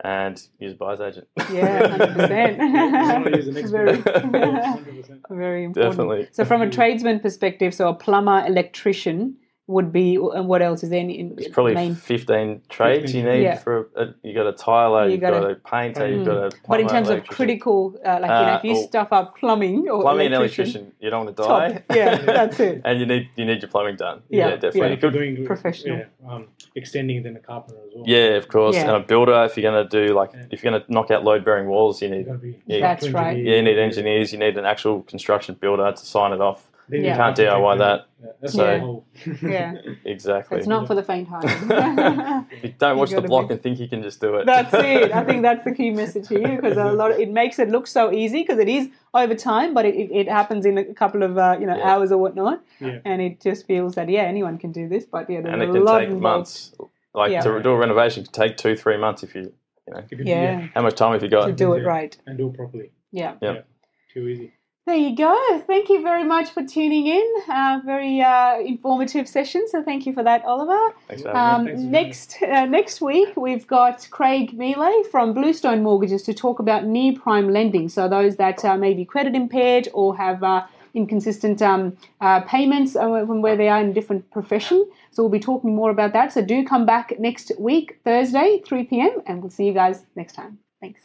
and 0.04 0.42
use 0.60 0.74
a 0.74 0.75
buyer's 0.75 1.01
agent. 1.01 1.28
Yeah, 1.51 1.88
hundred 1.98 2.16
percent. 2.16 2.58
wanna 2.58 3.38
use 3.38 3.48
an 3.48 3.58
expert. 3.58 3.96
Very, 4.04 4.51
100%. 4.51 5.22
very 5.30 5.63
important. 5.66 5.92
Definitely. 5.92 6.28
So, 6.32 6.46
from 6.46 6.62
a 6.62 6.70
tradesman 6.70 7.20
perspective, 7.20 7.74
so 7.74 7.89
a 7.89 7.94
plumber, 7.94 8.46
electrician 8.46 9.38
would 9.70 9.92
be, 9.92 10.16
and 10.16 10.48
what 10.48 10.64
else 10.64 10.82
is 10.84 10.90
there? 10.90 11.00
Any, 11.00 11.20
in, 11.20 11.36
It's 11.38 11.48
probably 11.50 11.76
main? 11.76 11.94
fifteen 11.94 12.62
trades 12.70 13.14
you 13.14 13.22
need 13.24 13.44
Yeah. 13.44 13.58
for. 13.60 13.88
A, 13.96 14.08
you 14.24 14.34
got 14.34 14.48
a 14.48 14.52
tiler, 14.54 15.06
You 15.06 15.12
you've 15.12 15.22
gotta- 15.22 15.40
got 15.42 15.52
a 15.52 15.56
painter, 15.56 16.02
Mm. 16.02 16.12
you've 16.18 16.26
got 16.26 16.38
a. 16.38 16.52
But 16.68 16.80
in 16.80 16.88
terms 16.88 17.08
of 17.10 17.24
critical, 17.28 17.96
uh, 18.04 18.18
like 18.20 18.22
you 18.22 18.28
know, 18.28 18.54
Uh, 18.54 18.58
if 18.58 18.64
you 18.64 18.72
oh. 18.78 18.82
stuff 18.88 19.10
up 19.12 19.38
plumbing 19.38 19.88
or 19.88 20.02
plumbing 20.02 20.26
and 20.26 20.36
electrician, 20.36 20.82
electrician, 20.82 20.94
you 21.00 21.10
don't 21.12 21.26
want 21.26 21.38
to 21.38 21.44
top- 21.44 21.60
die. 21.70 21.84
yeah, 21.96 22.18
that's 22.18 22.60
it. 22.60 22.82
and 22.86 23.00
you 23.00 23.06
need 23.06 23.30
you 23.36 23.46
need 23.46 23.62
your 23.62 23.70
plumbing 23.70 23.96
done. 23.96 24.22
Yeah, 24.30 24.40
Yeah, 24.50 24.56
definitely. 24.56 24.80
yeah. 24.82 24.88
You 24.88 24.94
If 24.94 25.02
you're 25.04 25.12
could- 25.12 25.18
doing 25.20 25.46
Professional. 25.46 25.98
yeah, 26.00 26.06
um, 26.34 26.48
extending 26.76 27.22
then 27.22 27.36
a 27.36 27.40
carpenter 27.40 27.80
as 27.88 27.94
well. 27.96 28.04
yeah, 28.08 28.38
of 28.42 28.48
course. 28.48 28.76
Yeah. 28.76 28.88
And 28.88 29.04
a 29.04 29.06
builder, 29.06 29.44
if 29.46 29.56
you're 29.56 29.72
going 29.72 29.88
to 29.88 30.08
do 30.08 30.14
like 30.16 30.32
Yeah. 30.34 30.46
if 30.52 30.64
you're 30.64 30.72
going 30.72 30.82
to 30.84 30.92
knock 30.92 31.12
out 31.12 31.24
load 31.24 31.46
bearing 31.46 31.68
walls, 31.68 32.02
you 32.02 32.08
You 32.10 32.16
need 32.16 32.42
be 32.42 32.56
Yeah. 32.66 32.80
That's 32.82 33.08
right. 33.10 33.38
yeah, 33.38 33.58
you 33.58 33.62
need 33.62 33.78
engineers, 33.78 34.34
you 34.34 34.40
need 34.40 34.58
an 34.58 34.66
actual 34.66 35.04
construction 35.04 35.56
builder 35.62 35.92
to 35.92 36.06
sign 36.06 36.34
it 36.34 36.42
off. 36.42 36.69
Then 36.89 37.03
Yeah. 37.03 37.12
You 37.12 37.15
can't 37.17 37.38
DIY 37.38 37.77
that. 37.77 38.08
Yeah, 38.22 38.31
that's 38.41 38.53
So- 38.53 39.05
Yeah. 39.41 39.74
Exactly. 40.05 40.58
It's 40.58 40.67
not 40.67 40.88
for 40.88 40.96
the 40.96 41.03
faint-hearted. 41.03 41.51
If 42.51 42.63
you 42.63 42.74
don't 42.77 42.96
You 42.96 43.00
watch 43.00 43.12
the 43.12 43.22
block 43.22 43.48
be- 43.48 43.53
and 43.53 43.63
think 43.63 43.79
you 43.79 43.88
can 43.88 44.01
just 44.01 44.19
do 44.19 44.36
it. 44.36 44.46
That's 44.46 44.74
it. 44.74 45.12
I 45.12 45.24
think 45.24 45.43
that's 45.43 45.63
the 45.63 45.72
key 45.74 45.91
message 45.91 46.27
here 46.27 46.55
because 46.55 46.77
a 46.77 46.91
lot 46.91 47.12
of, 47.12 47.19
it 47.19 47.29
makes 47.31 47.60
it 47.60 47.69
look 47.69 47.86
so 47.88 48.12
easy 48.12 48.41
because 48.41 48.60
it 48.60 48.67
is 48.69 48.89
over 49.13 49.36
time, 49.36 49.74
but 49.74 49.86
it, 49.86 49.96
it, 49.96 50.12
it 50.22 50.27
happens 50.29 50.65
in 50.65 50.77
a 50.77 50.86
couple 50.93 51.22
of 51.24 51.38
uh, 51.38 51.58
you 51.60 51.67
know 51.67 51.77
Yeah. 51.77 51.89
hours 51.93 52.12
or 52.12 52.17
whatnot, 52.17 52.62
Yeah. 52.79 53.00
and 53.05 53.22
it 53.22 53.39
just 53.41 53.67
feels 53.67 53.96
that 53.96 54.10
yeah 54.10 54.24
anyone 54.24 54.58
can 54.58 54.72
do 54.72 54.89
this, 54.89 55.05
but 55.05 55.29
yeah 55.29 55.41
there's 55.41 55.53
and 55.53 55.62
a 55.62 55.65
it 55.69 55.72
can 55.74 55.86
lot 55.86 56.00
take 56.00 56.08
involved. 56.10 56.24
months. 56.24 56.74
Like 57.13 57.31
Yeah. 57.31 57.41
to 57.41 57.62
do 57.62 57.69
a 57.72 57.77
renovation 57.77 58.24
can 58.24 58.34
take 58.34 58.58
two, 58.58 58.75
three 58.75 58.98
months 58.98 59.24
if 59.24 59.36
you 59.36 59.53
If 59.88 60.12
you- 60.12 60.25
Yeah, 60.25 60.67
how 60.75 60.81
much 60.81 60.96
time 60.96 61.13
have 61.13 61.24
you 61.24 61.29
got? 61.29 61.46
to 61.48 61.53
do 61.53 61.74
it 61.74 61.84
right. 61.86 62.15
and 62.27 62.38
do 62.38 62.48
it 62.50 62.53
properly. 62.55 62.91
Yeah. 63.12 63.34
Yep. 63.41 63.67
Too 64.13 64.27
easy. 64.27 64.53
There 64.86 64.98
you 64.98 65.16
go. 65.16 65.62
Thank 65.68 65.90
you 65.90 66.02
very 66.02 66.24
much 66.24 66.50
for 66.50 66.64
tuning 66.64 67.06
in. 67.06 67.34
Uh, 67.48 67.80
very 67.86 68.22
uh, 68.22 68.60
informative 68.60 69.28
session. 69.28 69.68
So 69.70 69.84
thank 69.84 70.08
you 70.08 70.14
for 70.14 70.24
that, 70.24 70.44
Oliver. 70.46 70.96
Thanks 71.08 71.22
for. 71.22 71.36
Um, 71.36 71.66
Thanks 71.66 71.82
for 71.82 71.88
next 71.88 72.42
uh, 72.42 72.66
next 72.66 73.00
week 73.00 73.38
we've 73.38 73.68
got 73.68 74.08
Craig 74.10 74.58
Mealy 74.58 75.04
from 75.12 75.34
Bluestone 75.34 75.84
Mortgages 75.84 76.24
to 76.24 76.34
talk 76.34 76.58
about 76.58 76.86
near 76.86 77.14
prime 77.14 77.50
lending. 77.50 77.88
So 77.88 78.08
those 78.08 78.38
that 78.38 78.66
uh, 78.66 78.78
may 78.78 78.96
be 78.96 79.06
credit 79.06 79.36
impaired 79.36 79.90
or 79.94 80.18
have 80.18 80.42
uh, 80.42 80.66
inconsistent 80.94 81.62
um, 81.62 81.96
uh, 82.22 82.42
payments 82.42 82.96
uh, 82.96 83.26
from 83.26 83.42
where 83.42 83.56
they 83.56 83.70
are 83.70 83.82
in 83.82 83.90
a 83.90 83.94
different 83.94 84.30
profession. 84.32 84.90
So 85.12 85.24
we'll 85.24 85.30
be 85.30 85.40
talking 85.40 85.76
more 85.76 85.92
about 85.92 86.14
that. 86.14 86.34
So 86.34 86.42
do 86.42 86.66
come 86.66 86.86
back 86.86 87.14
next 87.20 87.52
week, 87.60 88.00
Thursday, 88.04 88.62
3 88.66 88.84
p.m., 88.86 89.22
and 89.28 89.42
we'll 89.42 89.52
see 89.52 89.66
you 89.66 89.74
guys 89.74 90.04
next 90.16 90.34
time. 90.34 90.58
Thanks. 90.82 91.02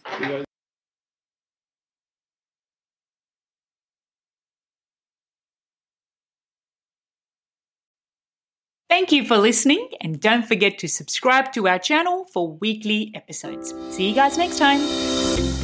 Thank 8.94 9.10
you 9.10 9.24
for 9.24 9.38
listening, 9.38 9.88
and 10.00 10.20
don't 10.20 10.46
forget 10.46 10.78
to 10.78 10.86
subscribe 10.86 11.52
to 11.54 11.66
our 11.66 11.80
channel 11.80 12.26
for 12.26 12.52
weekly 12.52 13.10
episodes. 13.12 13.74
See 13.90 14.10
you 14.10 14.14
guys 14.14 14.38
next 14.38 14.56
time. 14.56 15.63